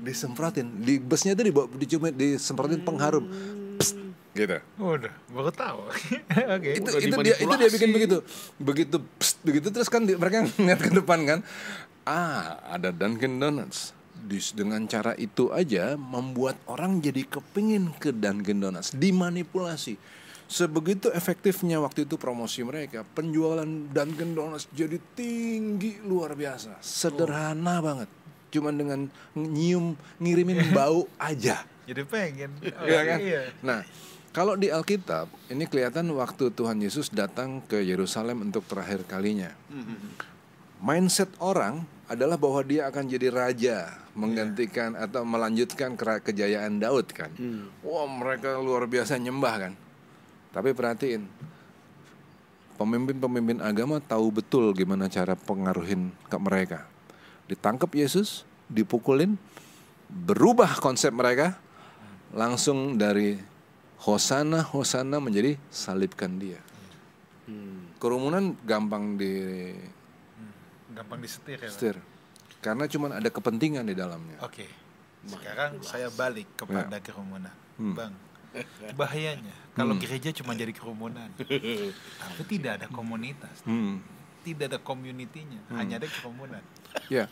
[0.06, 3.26] Disemprotin di busnya itu dibawa dicumit disemprotin pengharum.
[3.82, 4.11] Pst.
[4.32, 5.80] Gitu Udah, baru tahu.
[6.56, 6.70] Oke.
[6.72, 8.16] itu itu dia itu dia bikin begitu
[8.56, 11.38] begitu pst, begitu terus kan di- mereka ngeliat ke depan kan
[12.02, 18.58] ah ada Dunkin Donuts Dis- dengan cara itu aja membuat orang jadi kepingin ke Dunkin
[18.58, 20.00] Donuts dimanipulasi
[20.46, 28.08] sebegitu efektifnya waktu itu promosi mereka penjualan Dunkin Donuts jadi tinggi luar biasa sederhana banget
[28.48, 29.00] cuman dengan
[29.34, 32.50] nyium ngirimin bau aja Jadi pengen.
[32.62, 33.18] Oh, Iya kan?
[33.18, 33.42] Iya.
[33.60, 33.82] Nah,
[34.32, 39.52] kalau di Alkitab ini kelihatan waktu Tuhan Yesus datang ke Yerusalem untuk terakhir kalinya.
[40.82, 47.30] Mindset orang adalah bahwa dia akan jadi raja, menggantikan atau melanjutkan kejayaan Daud kan.
[47.84, 49.72] Wah, mereka luar biasa nyembah kan.
[50.52, 51.28] Tapi perhatiin,
[52.80, 56.88] pemimpin-pemimpin agama tahu betul gimana cara pengaruhin ke mereka.
[57.46, 59.36] Ditangkap Yesus, dipukulin,
[60.10, 61.56] berubah konsep mereka,
[62.34, 63.51] langsung dari
[64.02, 66.58] Hosana Hosana menjadi salibkan dia.
[68.02, 69.30] Kerumunan gampang di
[70.92, 71.70] Gampang disetir ya.
[71.70, 71.96] Setir
[72.62, 74.38] karena cuma ada kepentingan di dalamnya.
[74.46, 74.70] Oke.
[75.26, 77.50] Sekarang saya balik kepada kerumunan.
[77.78, 77.94] Hmm.
[77.98, 78.14] Bang,
[78.94, 81.30] bahayanya kalau gereja cuma jadi kerumunan.
[82.22, 83.66] Tapi tidak ada komunitas.
[83.66, 83.98] Hmm.
[84.42, 86.58] Tidak ada community-nya, hanya ada kerumunan.
[87.06, 87.30] Ya,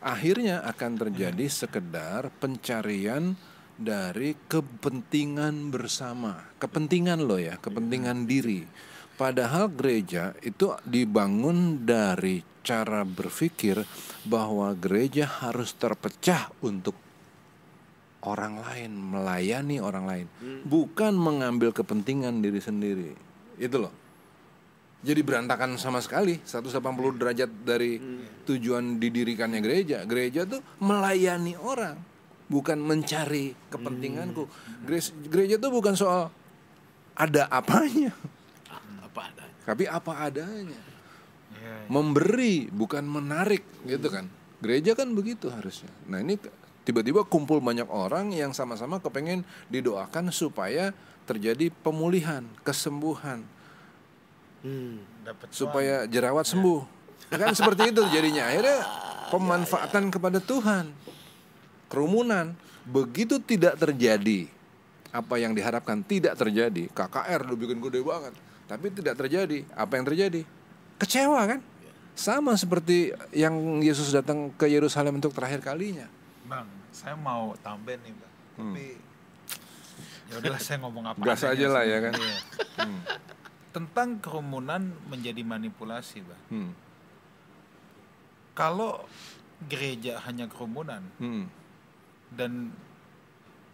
[0.00, 3.36] akhirnya akan terjadi sekedar pencarian
[3.76, 8.64] dari kepentingan bersama, kepentingan lo ya, kepentingan diri.
[9.16, 13.80] Padahal gereja itu dibangun dari cara berpikir
[14.28, 16.96] bahwa gereja harus terpecah untuk
[18.26, 20.26] orang lain, melayani orang lain,
[20.66, 23.10] bukan mengambil kepentingan diri sendiri.
[23.56, 23.94] Itu loh.
[25.06, 26.82] Jadi berantakan sama sekali 180
[27.14, 28.00] derajat dari
[28.42, 30.02] tujuan didirikannya gereja.
[30.02, 31.94] Gereja tuh melayani orang,
[32.46, 34.46] bukan mencari kepentinganku.
[34.86, 36.30] Gereja, gereja tuh bukan soal
[37.16, 38.12] ada apanya,
[38.68, 39.56] Ah, apa adanya.
[39.64, 40.80] tapi apa adanya.
[41.56, 41.88] Iya, iya.
[41.88, 44.28] Memberi bukan menarik gitu kan.
[44.60, 45.88] Gereja kan begitu harusnya.
[46.06, 46.36] Nah, ini
[46.84, 50.92] tiba-tiba kumpul banyak orang yang sama-sama kepengen didoakan supaya
[51.26, 53.42] terjadi pemulihan, kesembuhan,
[54.62, 54.98] Hmm.
[55.22, 56.80] Dapat supaya jerawat sembuh.
[57.30, 58.50] Kan seperti itu jadinya.
[58.50, 58.78] Akhirnya
[59.32, 60.90] pemanfaatan kepada Tuhan.
[61.86, 64.46] Kerumunan begitu tidak terjadi
[65.14, 66.90] apa yang diharapkan tidak terjadi.
[66.92, 68.34] KKR udah bikin gede banget,
[68.68, 69.64] tapi tidak terjadi.
[69.72, 70.42] Apa yang terjadi?
[71.00, 71.60] Kecewa kan?
[72.16, 76.08] Sama seperti yang Yesus datang ke Yerusalem untuk terakhir kalinya.
[76.48, 78.32] Bang, saya mau tambahin nih, Bang.
[78.56, 78.86] Tapi
[80.32, 81.28] ya udahlah saya ngomong apa Hmm.
[81.28, 82.12] Gas aja lah ya kan?
[82.16, 82.36] Iya.
[83.70, 86.42] Tentang kerumunan menjadi manipulasi, Bang.
[86.48, 86.70] Hmm.
[88.56, 89.04] Kalau
[89.68, 91.48] gereja hanya kerumunan Hmm.
[92.32, 92.72] Dan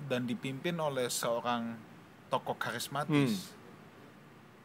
[0.03, 1.78] dan dipimpin oleh seorang
[2.26, 3.55] tokoh karismatis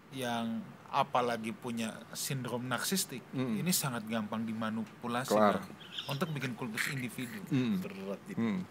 [0.10, 3.60] yang apalagi punya sindrom narsistik, Mm.
[3.60, 5.36] ini sangat gampang dimanipulasi.
[5.36, 5.60] Bang,
[6.08, 7.44] untuk bikin kultus individu.
[7.52, 7.84] Hmm.
[7.84, 8.40] Berat itu.
[8.40, 8.64] Hmm.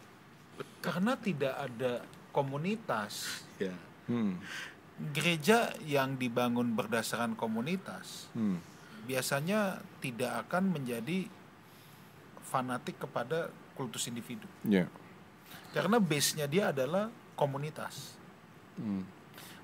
[0.80, 2.00] Karena tidak ada
[2.32, 3.44] komunitas.
[3.60, 3.76] Ya.
[4.08, 4.40] Hmm.
[5.12, 8.64] Gereja yang dibangun berdasarkan komunitas Hmm.
[9.04, 11.28] biasanya tidak akan menjadi
[12.40, 14.48] fanatik kepada kultus individu.
[14.64, 14.88] Ya.
[15.76, 18.16] Karena base-nya dia adalah komunitas.
[18.80, 19.04] Hmm.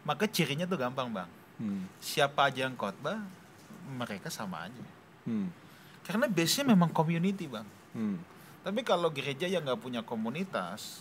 [0.04, 1.30] Maka cirinya tuh gampang, Bang.
[1.56, 1.88] Hmm.
[2.04, 3.16] Siapa aja yang khotbah,
[3.96, 4.84] mereka sama aja.
[5.24, 5.48] Hmm.
[6.04, 7.64] Karena base-nya memang community, Bang.
[7.96, 8.20] Hmm.
[8.60, 11.00] Tapi kalau gereja yang nggak punya komunitas,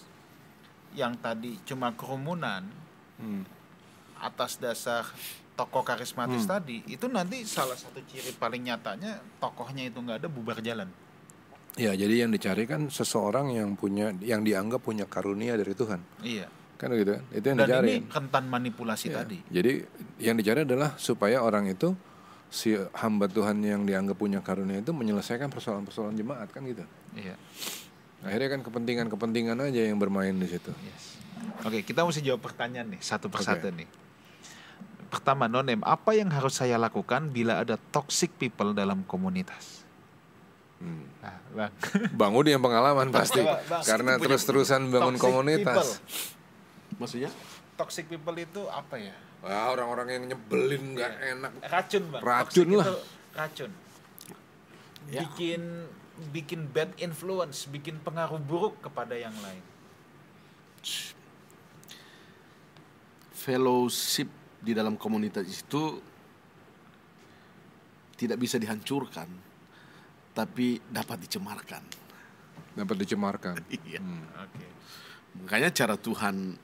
[0.96, 2.64] yang tadi cuma kerumunan
[3.22, 3.46] Hmm.
[4.18, 5.06] atas dasar
[5.54, 10.58] tokoh karismatis tadi, itu nanti salah satu ciri paling nyatanya tokohnya itu nggak ada bubar
[10.58, 10.90] jalan.
[11.80, 16.04] Ya, jadi yang dicari kan seseorang yang punya yang dianggap punya karunia dari Tuhan.
[16.20, 16.48] Iya.
[16.76, 17.24] Kan gitu kan?
[17.32, 17.88] Itu yang Dan dicari.
[17.88, 19.38] ini rentan manipulasi Ya, tadi.
[19.48, 19.72] Jadi
[20.20, 21.96] yang dicari adalah supaya orang itu
[22.52, 26.84] si hamba Tuhan yang dianggap punya karunia itu menyelesaikan persoalan-persoalan jemaat kan gitu.
[27.16, 27.40] Iya.
[28.22, 30.76] Akhirnya kan kepentingan-kepentingan aja yang bermain di situ.
[30.84, 31.18] Yes.
[31.64, 33.80] Oke, kita mesti jawab pertanyaan nih satu persatu Oke.
[33.82, 33.90] nih.
[35.08, 39.84] Pertama, Nonem, apa yang harus saya lakukan bila ada toxic people dalam komunitas?
[40.82, 41.06] Hmm.
[41.22, 41.74] Nah, bang.
[42.18, 46.02] Bang Udi yang pengalaman pasti Bang, Bang, karena terus-terusan bangun toxic komunitas.
[46.98, 47.30] Maksudnya?
[47.78, 49.14] Toxic people itu apa ya?
[49.46, 51.52] Wah, orang-orang yang nyebelin nggak enak.
[51.70, 52.22] Racun, bang.
[52.22, 52.88] Racun Toxic lah.
[52.90, 52.98] itu
[53.38, 53.72] Racun.
[55.10, 55.22] Ya.
[55.26, 55.62] Bikin
[56.34, 59.64] bikin bad influence, bikin pengaruh buruk kepada yang lain.
[63.34, 64.30] Fellowship
[64.62, 65.98] di dalam komunitas itu
[68.14, 69.26] tidak bisa dihancurkan,
[70.32, 71.84] tapi dapat dicemarkan.
[72.76, 73.56] Dapat dicemarkan.
[73.88, 74.00] Iya.
[74.40, 74.68] Oke.
[75.44, 76.56] Makanya cara Tuhan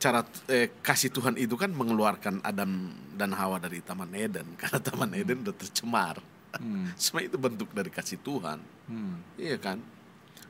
[0.00, 2.88] cara eh, kasih Tuhan itu kan mengeluarkan Adam
[3.20, 6.16] dan Hawa dari Taman Eden karena Taman Eden udah tercemar.
[7.00, 8.58] Semua itu bentuk dari kasih Tuhan.
[8.88, 9.20] Hmm.
[9.36, 9.78] Iya kan?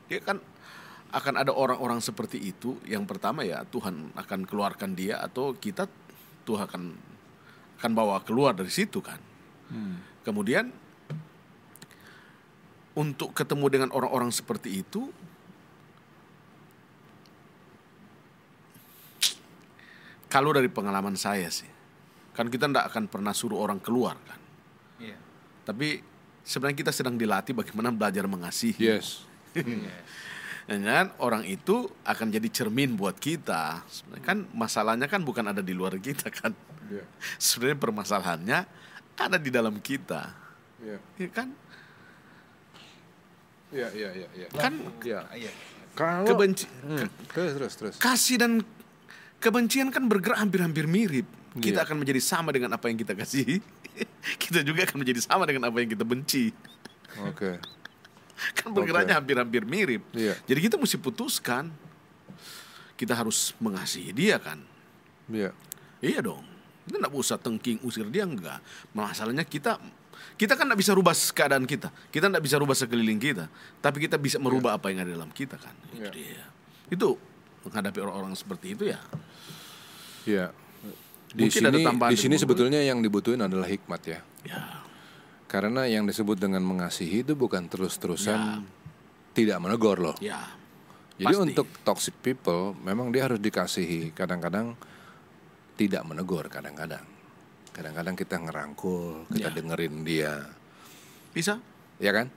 [0.07, 0.39] Dia kan
[1.11, 2.79] akan ada orang-orang seperti itu.
[2.87, 5.85] Yang pertama ya Tuhan akan keluarkan dia atau kita
[6.47, 6.83] Tuhan akan
[7.81, 9.19] akan bawa keluar dari situ kan.
[10.21, 10.69] Kemudian
[12.91, 15.07] untuk ketemu dengan orang-orang seperti itu
[20.31, 21.67] kalau dari pengalaman saya sih
[22.31, 24.39] kan kita tidak akan pernah suruh orang keluar kan
[25.01, 25.17] Iya.
[25.65, 25.99] tapi
[26.45, 29.25] sebenarnya kita sedang dilatih bagaimana belajar mengasihi Yes.
[30.65, 35.75] dengan orang itu akan jadi cermin buat kita sebenarnya kan masalahnya kan bukan ada di
[35.75, 36.55] luar kita kan
[36.87, 37.03] Iya.
[37.35, 38.59] sebenarnya permasalahannya
[39.19, 40.31] ada di dalam kita
[40.79, 40.97] Iya.
[41.19, 41.51] ya kan
[43.71, 44.47] Iya, iya, iya, iya.
[44.51, 45.19] kan Iya.
[45.33, 45.51] Iya.
[45.91, 47.95] Kalau kebenci Hmm, terus terus terus.
[47.99, 48.51] kasih dan
[49.39, 51.27] kebencian kan bergerak hampir-hampir mirip.
[51.51, 51.87] Kita Iya.
[51.87, 53.59] akan menjadi sama dengan apa yang kita kasih.
[54.43, 56.51] kita juga akan menjadi sama dengan apa yang kita benci.
[57.27, 57.59] Oke.
[58.57, 60.01] Kan bergeraknya hampir-hampir mirip.
[60.15, 60.33] Iya.
[60.47, 61.69] Jadi kita mesti putuskan.
[62.95, 64.61] Kita harus mengasihi dia kan.
[65.25, 65.51] Iya.
[65.99, 66.45] Iya dong.
[66.85, 68.61] Kita nggak usah tengking usir dia enggak.
[68.93, 69.77] Masalahnya kita
[70.35, 71.89] kita kan nggak bisa rubah keadaan kita.
[72.09, 73.45] Kita nggak bisa rubah sekeliling kita.
[73.79, 75.73] Tapi kita bisa merubah apa yang ada dalam kita kan.
[75.93, 76.11] Itu Iya.
[76.11, 76.45] dia.
[76.89, 77.15] Itu
[77.63, 78.99] menghadapi orang-orang seperti itu ya.
[80.25, 80.45] Iya.
[81.31, 84.19] Di Mungkin ada sini di sini sebetulnya yang dibutuhin adalah hikmat ya.
[84.43, 84.83] Ya.
[85.47, 88.59] Karena yang disebut dengan mengasihi itu bukan terus-terusan Ya.
[89.31, 90.15] tidak menegur loh.
[90.19, 90.39] Ya.
[91.21, 91.43] Jadi pasti.
[91.53, 94.11] untuk toxic people memang dia harus dikasihi.
[94.11, 94.73] Kadang-kadang
[95.77, 97.03] tidak menegur kadang-kadang.
[97.71, 99.55] Kadang-kadang kita ngerangkul, kita Ya.
[99.55, 100.33] dengerin dia.
[101.31, 101.63] bisa
[101.95, 102.27] Ya kan?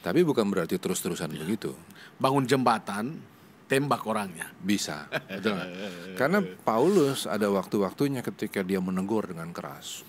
[0.00, 1.42] Tapi bukan berarti terus-terusan Ya.
[1.42, 1.74] begitu.
[2.16, 3.20] bangun jembatan,
[3.66, 4.48] tembak orangnya.
[4.56, 5.52] Bisa, betul?
[6.20, 10.00] Karena Paulus ada waktu-waktunya ketika dia menegur dengan keras.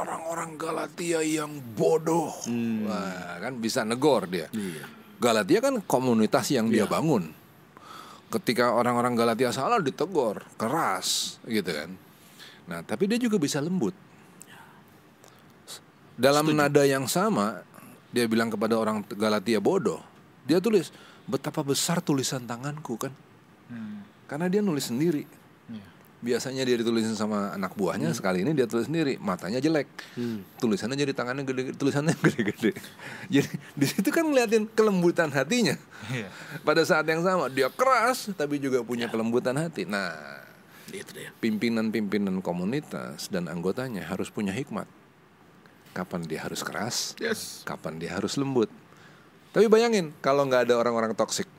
[0.00, 2.34] Orang-orang Galatia yang bodoh,
[2.86, 4.50] Wah, kan bisa negor dia.
[4.50, 4.86] Iya.
[5.20, 6.90] Galatia kan komunitas yang dia Iya.
[6.90, 7.30] bangun.
[8.30, 11.90] Ketika orang-orang Galatia salah ditegur keras, gitu kan.
[12.68, 13.92] Nah, tapi dia juga bisa lembut.
[16.20, 17.64] Dalam nada yang sama,
[18.12, 20.04] dia bilang kepada orang Galatia bodoh.
[20.44, 20.92] Dia tulis
[21.24, 23.12] betapa besar tulisan tanganku kan.
[23.70, 24.02] Hmm.
[24.26, 25.24] Karena dia nulis sendiri.
[25.70, 25.86] Iya.
[26.20, 29.88] Biasanya dia ditulisin sama anak buahnya, sekali ini dia tulis sendiri, matanya jelek.
[30.60, 32.76] Tulisannya jadi tangannya gede, tulisannya gede-gede.
[33.32, 35.78] Jadi di situ kan ngeliatin kelembutan hatinya.
[36.12, 36.28] Iya.
[36.60, 39.88] Pada saat yang sama dia keras tapi juga punya kelembutan hati.
[39.88, 40.12] Nah,
[41.40, 44.86] Pimpinan-pimpinan komunitas dan anggotanya harus punya hikmat.
[45.90, 47.62] Kapan dia harus keras, Yes.
[47.64, 48.70] kapan dia harus lembut.
[49.50, 51.50] Tapi bayangin kalau nggak ada orang-orang toksik,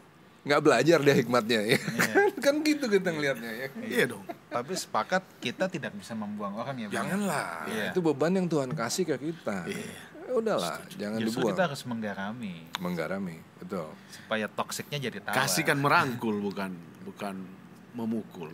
[0.43, 1.77] nggak belajar dia hikmatnya ya.
[2.45, 3.67] kan gitu kita ngelihatnya ya.
[3.77, 4.23] Iya dong.
[4.47, 6.87] Tapi sepakat kita tidak bisa membuang orang ya.
[6.87, 6.95] Bang?
[6.95, 7.85] Janganlah, Iya.
[7.91, 9.67] itu beban yang Tuhan kasih ke kita.
[9.67, 11.51] Ya udahlah, jangan Justru dibuang.
[11.51, 13.91] kita harus menggarami Menggarami, betul.
[14.07, 15.35] supaya toksiknya jadi tawa.
[15.35, 16.71] Kasih kan merangkul bukan
[17.03, 17.35] bukan
[17.91, 18.47] memukul.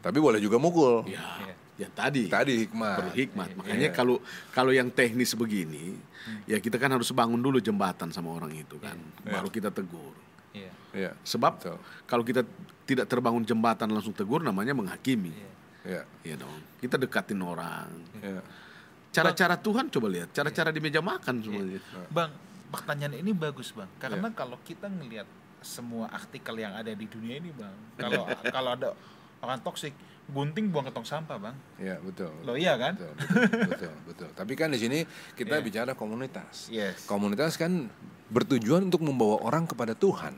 [0.00, 1.04] Tapi boleh juga mukul.
[1.08, 1.20] Ya.
[1.44, 1.54] Iya.
[1.80, 2.28] Ya tadi.
[2.28, 2.96] Tadi hikmat.
[3.00, 3.48] Perlu hikmat.
[3.56, 3.96] Makanya Iya.
[3.96, 4.20] kalau
[4.52, 5.96] kalau yang teknis begini,
[6.44, 8.96] ya kita kan harus bangun dulu jembatan sama orang itu kan.
[9.24, 10.12] Baru kita tegur.
[10.52, 10.72] Iya.
[10.92, 11.10] Iya.
[11.24, 11.78] Sebab Betul.
[12.04, 12.44] kalau kita
[12.84, 15.32] tidak terbangun jembatan langsung tegur namanya menghakimi.
[15.32, 15.50] Iya.
[15.80, 16.02] Iya.
[16.24, 16.60] Iya dong.
[16.80, 17.88] Kita dekatin orang.
[18.20, 18.44] Iya.
[19.10, 21.82] Cara-cara Tuhan coba lihat, cara-cara di meja makan semuanya.
[22.14, 22.30] Bang,
[22.70, 23.90] pertanyaan ini bagus bang.
[23.98, 25.26] Karena kalau kita ngelihat
[25.60, 28.22] semua artikel yang ada di dunia ini bang, kalau
[28.54, 28.88] kalau ada
[29.40, 29.92] orang toksik,
[30.28, 31.56] gunting buang ke tong sampah bang.
[31.76, 32.30] Iya, betul.
[32.44, 32.94] Lo iya kan?
[32.94, 34.28] Betul, betul, betul, betul.
[34.36, 34.98] Tapi kan di sini
[35.34, 35.64] kita Iya.
[35.64, 36.68] bicara komunitas.
[36.68, 37.04] Yes.
[37.04, 37.88] Komunitas kan
[38.30, 40.36] bertujuan untuk membawa orang kepada Tuhan.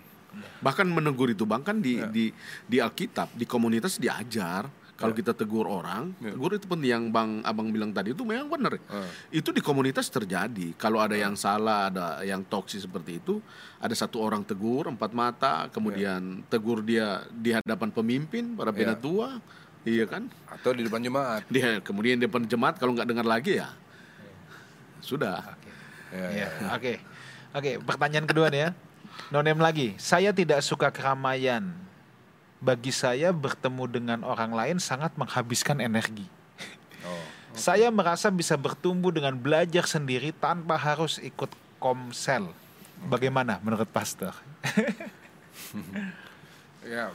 [0.64, 2.32] Bahkan menegur itu bang kan di di
[2.64, 7.74] di Alkitab, di komunitas diajar Kalau kita tegur orang, tegur itu penting yang Bang Abang
[7.74, 8.78] bilang tadi itu memang benar.
[8.86, 9.08] Ah.
[9.34, 10.78] Itu di komunitas terjadi.
[10.78, 13.42] Kalau ada yang salah, ada yang toksik seperti itu,
[13.82, 19.42] ada satu orang tegur empat mata, kemudian tegur dia di hadapan pemimpin, para penatua,
[19.82, 20.30] iya kan?
[20.46, 21.42] Atau di depan jemaat.
[21.50, 23.74] Dia kemudian di depan jemaat kalau nggak dengar lagi ya
[25.02, 25.58] sudah.
[26.14, 26.94] Ya, Iya, Oke.
[27.52, 28.70] Oke, pertanyaan kedua nih ya.
[29.28, 29.92] Nonem lagi.
[30.00, 31.68] Saya tidak suka keramaian.
[32.62, 36.30] Bagi saya bertemu dengan orang lain sangat menghabiskan energi.
[37.02, 37.18] Oh.
[37.58, 42.54] Saya merasa bisa bertumbuh dengan belajar sendiri tanpa harus ikut komsel.
[43.02, 44.30] Bagaimana menurut pastor?
[46.82, 47.14] Ya,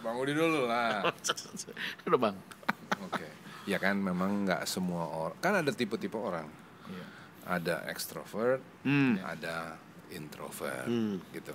[0.00, 1.04] Bang Udi dulu lah.
[2.08, 2.36] Udah bang.
[3.04, 3.28] Oke.
[3.68, 5.36] Ya kan memang nggak semua orang.
[5.38, 6.48] Kan ada tipe-tipe orang.
[6.88, 7.04] Iya.
[7.44, 9.20] Ada extrovert, Hmm.
[9.20, 9.76] ada
[10.08, 11.20] introvert, Hmm.
[11.30, 11.52] gitu.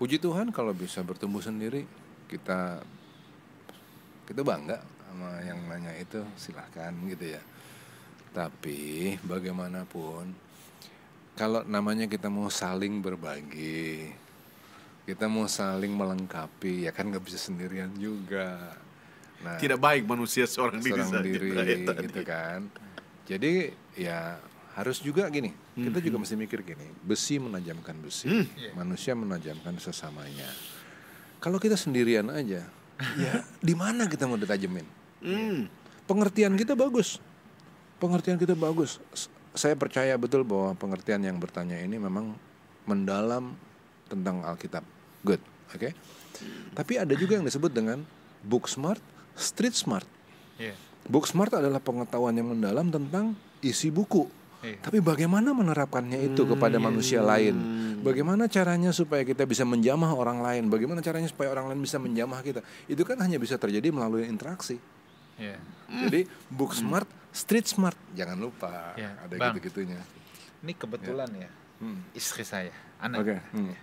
[0.00, 1.84] Puji Tuhan kalau bisa bertumbuh sendiri,
[2.28, 2.84] kita
[4.28, 4.76] kita bangga
[5.08, 7.42] sama yang nanya itu silahkan gitu ya.
[8.36, 10.36] Tapi bagaimanapun,
[11.32, 14.12] kalau namanya kita mau saling berbagi,
[15.08, 18.76] kita mau saling melengkapi, ya kan nggak bisa sendirian juga.
[19.40, 21.24] Nah, Tidak baik manusia seorang diri seorang saja.
[21.24, 21.48] diri
[21.88, 22.04] tadi.
[22.04, 22.60] gitu kan.
[23.24, 24.36] Jadi ya
[24.76, 25.50] harus juga gini.
[25.78, 28.28] Kita juga mesti mikir gini, besi menajamkan besi,
[28.76, 30.50] manusia menajamkan sesamanya.
[31.38, 32.66] Kalau kita sendirian aja,
[33.14, 33.32] ya
[33.62, 34.86] di mana kita mau ditajemin?
[35.22, 35.70] Hmm.
[36.08, 37.22] Pengertian kita bagus.
[38.02, 38.98] Pengertian kita bagus.
[39.54, 42.34] Saya percaya betul bahwa pengertian yang bertanya ini memang
[42.86, 43.54] mendalam
[44.08, 44.82] tentang Alkitab.
[45.22, 45.42] Good,
[45.74, 45.90] oke?
[46.74, 48.02] Tapi ada juga yang disebut dengan
[48.46, 49.02] book smart,
[49.34, 50.06] street smart.
[50.58, 50.74] Iya.
[51.06, 54.30] Book smart adalah pengetahuan yang mendalam tentang isi buku.
[54.58, 54.78] Iya.
[54.82, 57.54] Tapi bagaimana menerapkannya itu kepada manusia lain?
[58.02, 60.66] Bagaimana caranya supaya kita bisa menjamah orang lain?
[60.66, 62.60] Bagaimana caranya supaya orang lain bisa menjamah kita?
[62.90, 64.82] Itu kan hanya bisa terjadi melalui interaksi.
[65.38, 65.58] Iya.
[65.86, 69.54] Jadi book smart, street smart, jangan lupa Ya, ada Bang.
[69.54, 70.02] gitu-gitunya.
[70.66, 71.50] Ini kebetulan ya.
[71.78, 72.02] Hmm.
[72.10, 73.22] Istri saya, anak.
[73.22, 73.38] Oke.
[73.54, 73.74] hmm.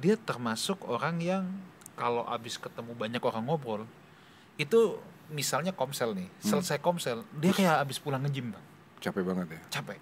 [0.00, 1.44] Dia termasuk orang yang
[1.92, 3.84] kalau abis ketemu banyak orang ngobrol,
[4.56, 4.96] itu
[5.28, 8.64] misalnya komsel nih, selesai komsel, dia kayak abis pulang nge-gym bang,
[9.02, 9.60] Capek banget ya.
[9.72, 9.98] capek,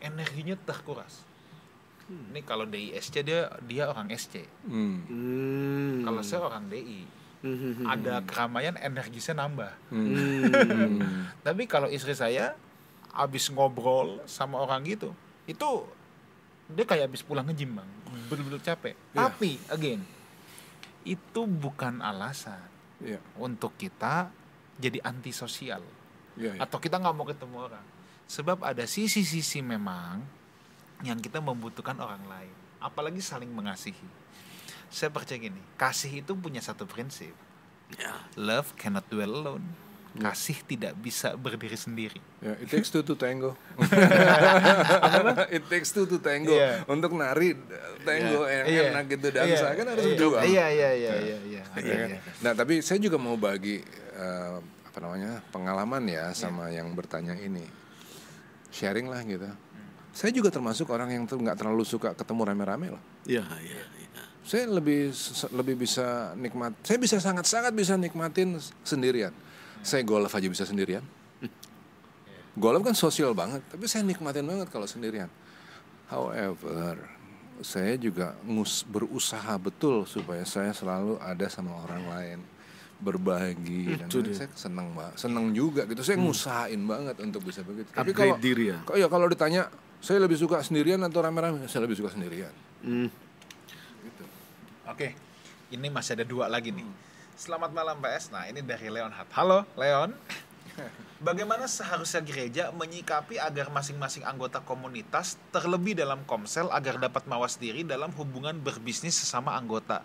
[0.00, 1.22] energinya terkuras.
[2.06, 5.02] Ini kalau DISC dia dia orang SC, Hmm.
[5.04, 5.94] Hmm.
[6.00, 7.02] kalau saya orang DI,
[7.42, 7.82] Hmm.
[7.84, 9.72] ada keramaian energi saya nambah.
[9.90, 10.48] Hmm.
[11.42, 12.54] Tapi kalau istri saya
[13.12, 15.10] abis ngobrol sama orang gitu,
[15.44, 15.68] itu
[16.68, 17.90] dia kayak abis pulang nge-gym bang,
[18.26, 18.94] bener-bener capek.
[19.12, 19.18] Iya.
[19.20, 20.00] Tapi again,
[21.02, 22.62] itu bukan alasan
[22.98, 23.18] Iya.
[23.36, 24.30] untuk kita
[24.76, 25.82] jadi antisosial
[26.34, 26.60] Iya, iya.
[26.60, 27.86] atau kita nggak mau ketemu orang.
[28.26, 30.22] Sebab ada sisi-sisi memang
[31.02, 34.08] yang kita membutuhkan orang lain, apalagi saling mengasihi.
[34.90, 37.34] Saya percaya gini, kasih itu punya satu prinsip.
[37.94, 38.18] Ya.
[38.34, 39.66] Love cannot dwell alone.
[40.16, 42.16] Kasih tidak bisa berdiri sendiri.
[42.40, 43.52] Ya, it takes two to tango.
[45.52, 46.56] it takes two to tango.
[46.56, 46.88] Iya.
[46.88, 47.52] Untuk nari
[48.00, 48.82] tango yang Iya.
[48.96, 49.76] enak gitu dansa Iya.
[49.76, 50.10] kan harus Iya.
[50.16, 50.38] berdua.
[50.40, 51.62] Iya, iya, iya, iya, iya.
[51.76, 52.08] Iya kan?
[52.42, 53.84] Nah, tapi saya juga mau bagi
[54.16, 54.56] eh,
[54.88, 57.68] apa namanya pengalaman ya sama yang bertanya ini,
[58.70, 59.46] sharing lah gitu.
[60.16, 63.02] Saya juga termasuk orang yang tuh nggak terlalu suka ketemu rame-rame loh.
[63.28, 64.22] Iya, iya, iya.
[64.46, 65.12] Saya lebih
[65.52, 66.72] lebih bisa nikmat.
[66.86, 68.56] Saya bisa sangat-sangat bisa nikmatin
[68.86, 69.34] sendirian.
[69.84, 71.04] Saya golf aja bisa sendirian.
[72.56, 75.28] Golf kan sosial banget, tapi saya nikmatin banget kalau sendirian.
[76.08, 76.96] However,
[77.60, 82.40] saya juga ngus berusaha betul supaya saya selalu ada sama orang lain
[82.96, 84.32] berbagi dan Itu dia.
[84.32, 88.72] saya senang banget senang juga gitu saya ngusahain banget untuk bisa begitu tapi kalau diri
[88.72, 88.78] ya.
[88.82, 89.68] kok ya kalau ditanya
[90.00, 92.52] saya lebih suka sendirian atau rame-rame saya lebih suka sendirian
[92.84, 93.08] Hmm.
[94.86, 95.18] Oke,
[95.74, 96.86] ini masih ada dua lagi nih.
[97.34, 98.30] Selamat malam PS.
[98.30, 99.26] Nah ini dari Leon Hat.
[99.34, 100.14] Halo Leon.
[101.26, 107.82] Bagaimana seharusnya gereja menyikapi agar masing-masing anggota komunitas terlebih dalam komsel agar dapat mawas diri
[107.82, 110.04] dalam hubungan berbisnis sesama anggota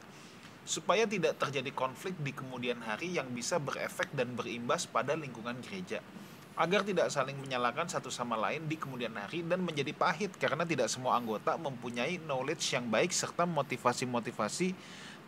[0.62, 6.00] supaya tidak terjadi konflik di kemudian hari yang bisa berefek dan berimbas pada lingkungan gereja
[6.54, 10.92] agar tidak saling menyalahkan satu sama lain di kemudian hari dan menjadi pahit karena tidak
[10.92, 14.76] semua anggota mempunyai knowledge yang baik serta motivasi-motivasi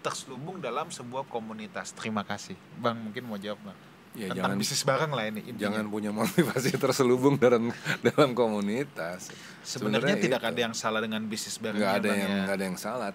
[0.03, 1.95] terselubung dalam sebuah komunitas.
[1.95, 2.59] Terima kasih.
[2.75, 3.79] Bang mungkin mau jawab, Bang.
[4.13, 5.41] Ya, Tentang jangan- bisnis bareng lah ini.
[5.41, 5.61] intinya.
[5.73, 7.73] jangan punya motivasi terselubung dalam
[8.05, 9.33] dalam komunitas.
[9.65, 10.49] Sebenarnya tidak itu.
[10.53, 11.81] ada yang salah dengan bisnis bareng.
[11.81, 12.41] nggak ada yang ya.
[12.45, 13.09] nggak ada yang salah.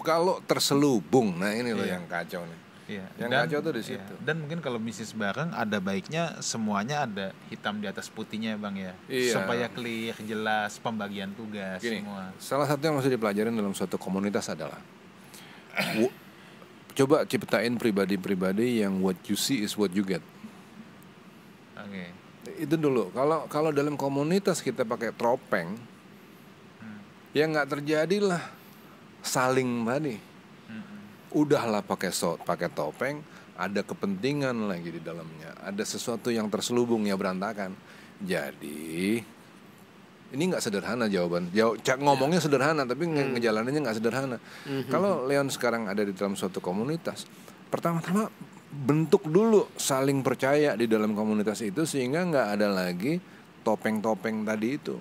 [0.00, 2.00] Kalau terselubung, nah ini loh Iya.
[2.00, 2.60] yang kacau nih.
[2.88, 3.04] Iya.
[3.20, 3.88] Yang kacau tuh di iya.
[4.00, 4.12] situ.
[4.24, 8.92] Dan mungkin kalau bisnis bareng ada baiknya semuanya ada hitam di atas putihnya bang ya.
[9.12, 9.32] Iya.
[9.36, 12.32] Supaya clear, jelas pembagian tugas Gini, semua.
[12.40, 14.80] salah satu yang mesti dipelajarin dalam suatu komunitas adalah
[16.98, 20.24] coba ciptain pribadi-pribadi yang what you see is what you get.
[21.76, 22.08] Oke.
[22.56, 23.12] Itu dulu.
[23.12, 25.76] Kalau kalau dalam komunitas kita pakai tropeng,
[27.36, 28.57] ya nggak terjadilah
[29.20, 30.16] saling tadi.
[31.28, 33.20] Udahlah pakai so, pakai topeng,
[33.52, 37.76] ada kepentingan lagi di dalamnya, ada sesuatu yang terselubung ya berantakan.
[38.18, 39.20] Jadi
[40.28, 41.52] ini nggak sederhana jawaban.
[41.52, 44.36] Jawab, cak ngomongnya sederhana, tapi nge- ngejalaninnya nggak sederhana.
[44.88, 47.28] Kalau Leon sekarang ada di dalam suatu komunitas,
[47.68, 48.32] pertama-tama
[48.68, 53.16] bentuk dulu saling percaya di dalam komunitas itu sehingga nggak ada lagi
[53.60, 54.96] topeng-topeng tadi itu.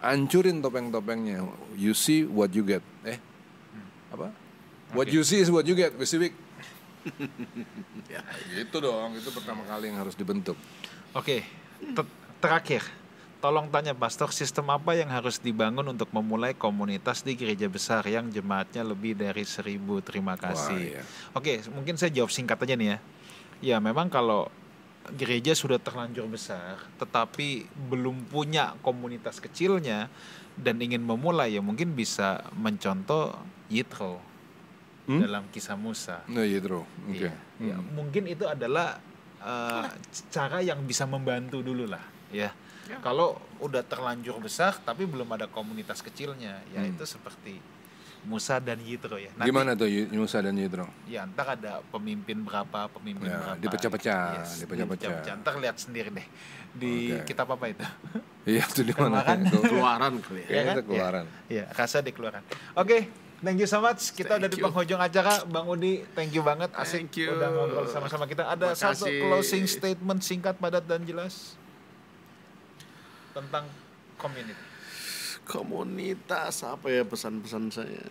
[0.00, 1.44] Ancurin topeng-topengnya.
[1.76, 2.80] You see what you get.
[3.04, 3.16] Eh,
[4.12, 4.28] apa?
[4.92, 6.36] What you see is what you get, Pacific.
[8.12, 8.20] Ya.
[8.52, 10.54] Gitu dong, itu pertama kali yang harus dibentuk.
[11.16, 11.42] Oke,
[11.80, 12.84] te- terakhir,
[13.40, 18.28] tolong tanya pastor, sistem apa yang harus dibangun untuk memulai komunitas di gereja besar yang
[18.28, 19.98] jemaatnya lebih dari seribu?
[20.04, 21.00] Terima kasih.
[21.00, 21.02] iya.
[21.32, 22.98] Oke, mungkin saya jawab singkat aja nih ya.
[23.62, 24.52] Ya, memang kalau
[25.16, 30.06] gereja sudah terlanjur besar, tetapi belum punya komunitas kecilnya
[30.54, 33.34] dan ingin memulai, ya mungkin bisa mencontoh
[33.72, 34.20] Yitro
[35.02, 35.18] Hmm?
[35.18, 36.22] dalam kisah Musa.
[36.30, 36.86] Nah, Yitro.
[37.10, 37.26] Oke.
[37.26, 39.02] Iya, ya, mungkin itu adalah
[39.42, 39.90] uh,
[40.30, 42.54] cara yang bisa membantu dulu lah, ya.
[43.00, 47.58] Kalau udah terlanjur besar tapi belum ada komunitas kecilnya, ya itu seperti
[48.22, 49.34] Musa dan Yitro ya.
[49.34, 50.86] Nanti, Gimana tuh Musa dan Yitro?
[51.10, 53.58] Ya, ntar ada pemimpin berapa, pemimpin Ya, berapa.
[53.58, 54.22] dipecah-pecah,
[54.62, 55.34] dipecah-pecah.
[55.34, 56.26] Ntar lihat sendiri deh
[56.70, 57.34] di Oke.
[57.34, 57.82] kitab apa itu.
[58.46, 59.18] Iya, itu di mana?
[59.18, 59.38] Keluaran.
[59.42, 60.46] Itu- Keluaran kali ya.
[60.46, 60.74] Kayaknya kan?
[60.74, 61.24] itu keluaran.
[61.50, 62.42] Iya, rasa dikeluaran.
[62.78, 62.98] Oke,
[63.42, 64.10] thank you so much.
[64.10, 64.64] Kita udah di Thank you.
[64.64, 66.02] penghujung acara, Bang Udi.
[66.12, 66.70] Thank you banget.
[66.72, 67.34] Asik Thank you.
[67.34, 68.46] udah ngobrol sama-sama kita.
[68.46, 69.20] Ada satu Makasih.
[69.20, 71.54] closing statement singkat, padat dan jelas
[73.30, 73.68] tentang
[74.16, 74.58] community.
[75.42, 78.02] Komunitas apa ya pesan-pesan saya?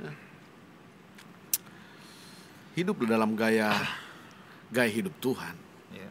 [2.71, 3.75] Hidup di dalam gaya
[4.69, 5.55] gaya hidup Tuhan
[5.91, 6.07] Ya.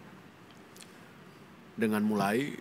[1.75, 2.61] dengan mulai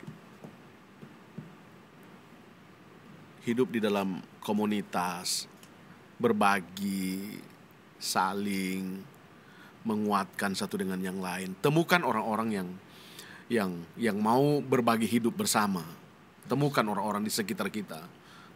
[3.43, 5.48] hidup di dalam komunitas,
[6.19, 7.39] berbagi,
[7.97, 8.99] saling
[9.87, 11.55] menguatkan satu dengan yang lain.
[11.63, 12.69] Temukan orang-orang yang
[13.49, 15.81] yang yang mau berbagi hidup bersama.
[16.45, 18.03] Temukan orang-orang di sekitar kita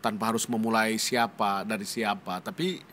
[0.04, 2.84] tanpa harus memulai siapa dari siapa, tapi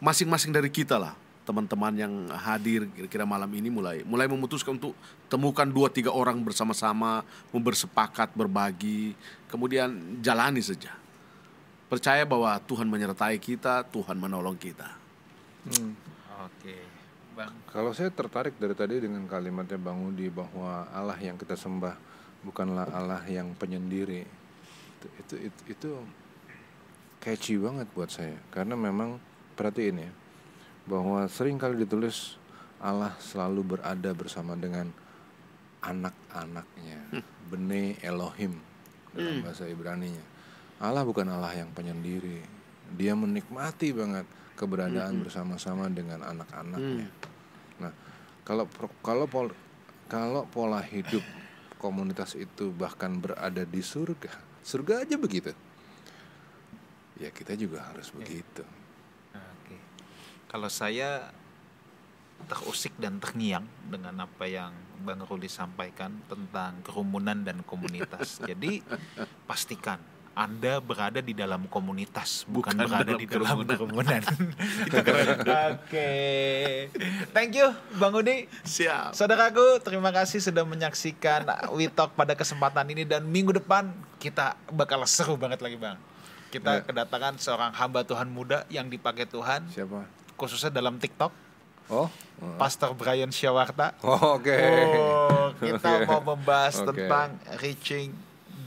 [0.00, 1.12] masing-masing dari kita lah
[1.44, 4.94] teman-teman yang hadir kira-kira malam ini mulai mulai memutuskan untuk
[5.26, 9.18] temukan dua tiga orang bersama-sama bersepakat berbagi
[9.50, 10.99] kemudian jalani saja
[11.90, 15.00] percaya bahwa Tuhan menyertai kita Tuhan menolong kita
[16.40, 16.76] Oke,
[17.36, 17.52] Bang.
[17.68, 21.92] Kalau saya tertarik dari tadi dengan kalimatnya Bang Udi bahwa Allah yang kita sembah
[22.40, 24.24] bukanlah Allah yang penyendiri.
[24.24, 25.90] Itu itu itu, itu
[27.20, 29.20] catchy banget buat saya karena memang
[29.52, 30.12] perhatiin ya
[30.88, 32.40] bahwa sering kali ditulis
[32.80, 34.88] Allah selalu berada bersama dengan
[35.84, 37.20] anak-anaknya.
[37.52, 38.56] Bene Elohim
[39.12, 40.24] dalam bahasa Ibrani-nya.
[40.80, 42.40] Allah bukan Allah yang penyendiri.
[42.96, 44.24] Dia menikmati banget
[44.56, 47.08] keberadaan bersama-sama dengan anak-anaknya.
[47.84, 47.92] Nah,
[48.42, 48.64] kalau
[49.04, 49.56] kalau pol-
[50.08, 51.22] kalau pola hidup
[51.76, 54.32] komunitas itu bahkan berada di surga,
[54.64, 55.52] surga aja begitu.
[57.20, 58.64] Ya kita juga harus begitu.
[59.36, 59.76] Oke.
[60.48, 61.28] Kalau saya
[62.48, 64.72] terusik dan terngiang dengan apa yang
[65.04, 68.40] Bang Ruli sampaikan tentang kerumunan dan komunitas.
[68.48, 68.80] Jadi
[69.44, 70.00] pastikan
[70.40, 73.68] anda berada di dalam komunitas, bukan, Bukan berada dalam di dalam kerumunan.
[73.68, 74.22] kerumunan.
[74.88, 75.28] Itu keren.
[75.74, 76.10] Oke.
[77.30, 78.48] Thank you Bang Udi.
[78.62, 84.56] siap Saudaraku, terima kasih sudah menyaksikan We Talk pada kesempatan ini dan minggu depan kita
[84.70, 86.00] bakal seru banget lagi Bang.
[86.48, 86.82] Kita Ya.
[86.82, 90.08] kedatangan seorang hamba Tuhan muda yang dipakai Tuhan Siapa?
[90.34, 91.52] khususnya dalam TikTok,
[91.86, 92.06] Oh,
[92.56, 93.98] Pastor Brian Syawarta.
[94.00, 94.46] oh, oke.
[94.48, 96.06] Oh, kita Oke.
[96.06, 96.94] mau membahas Oke.
[96.96, 97.28] tentang
[97.58, 98.14] reaching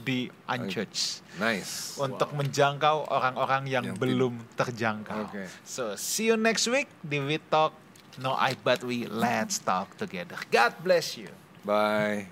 [0.04, 1.96] the unchurched Nice.
[1.98, 5.32] untuk menjangkau orang-orang yang, Yang belum terjangkau.
[5.32, 5.48] Oke.
[5.64, 7.74] So, see you next week di We Talk
[8.20, 10.38] No I But We Let's Talk Together.
[10.52, 11.32] God bless you.
[11.66, 12.30] Bye.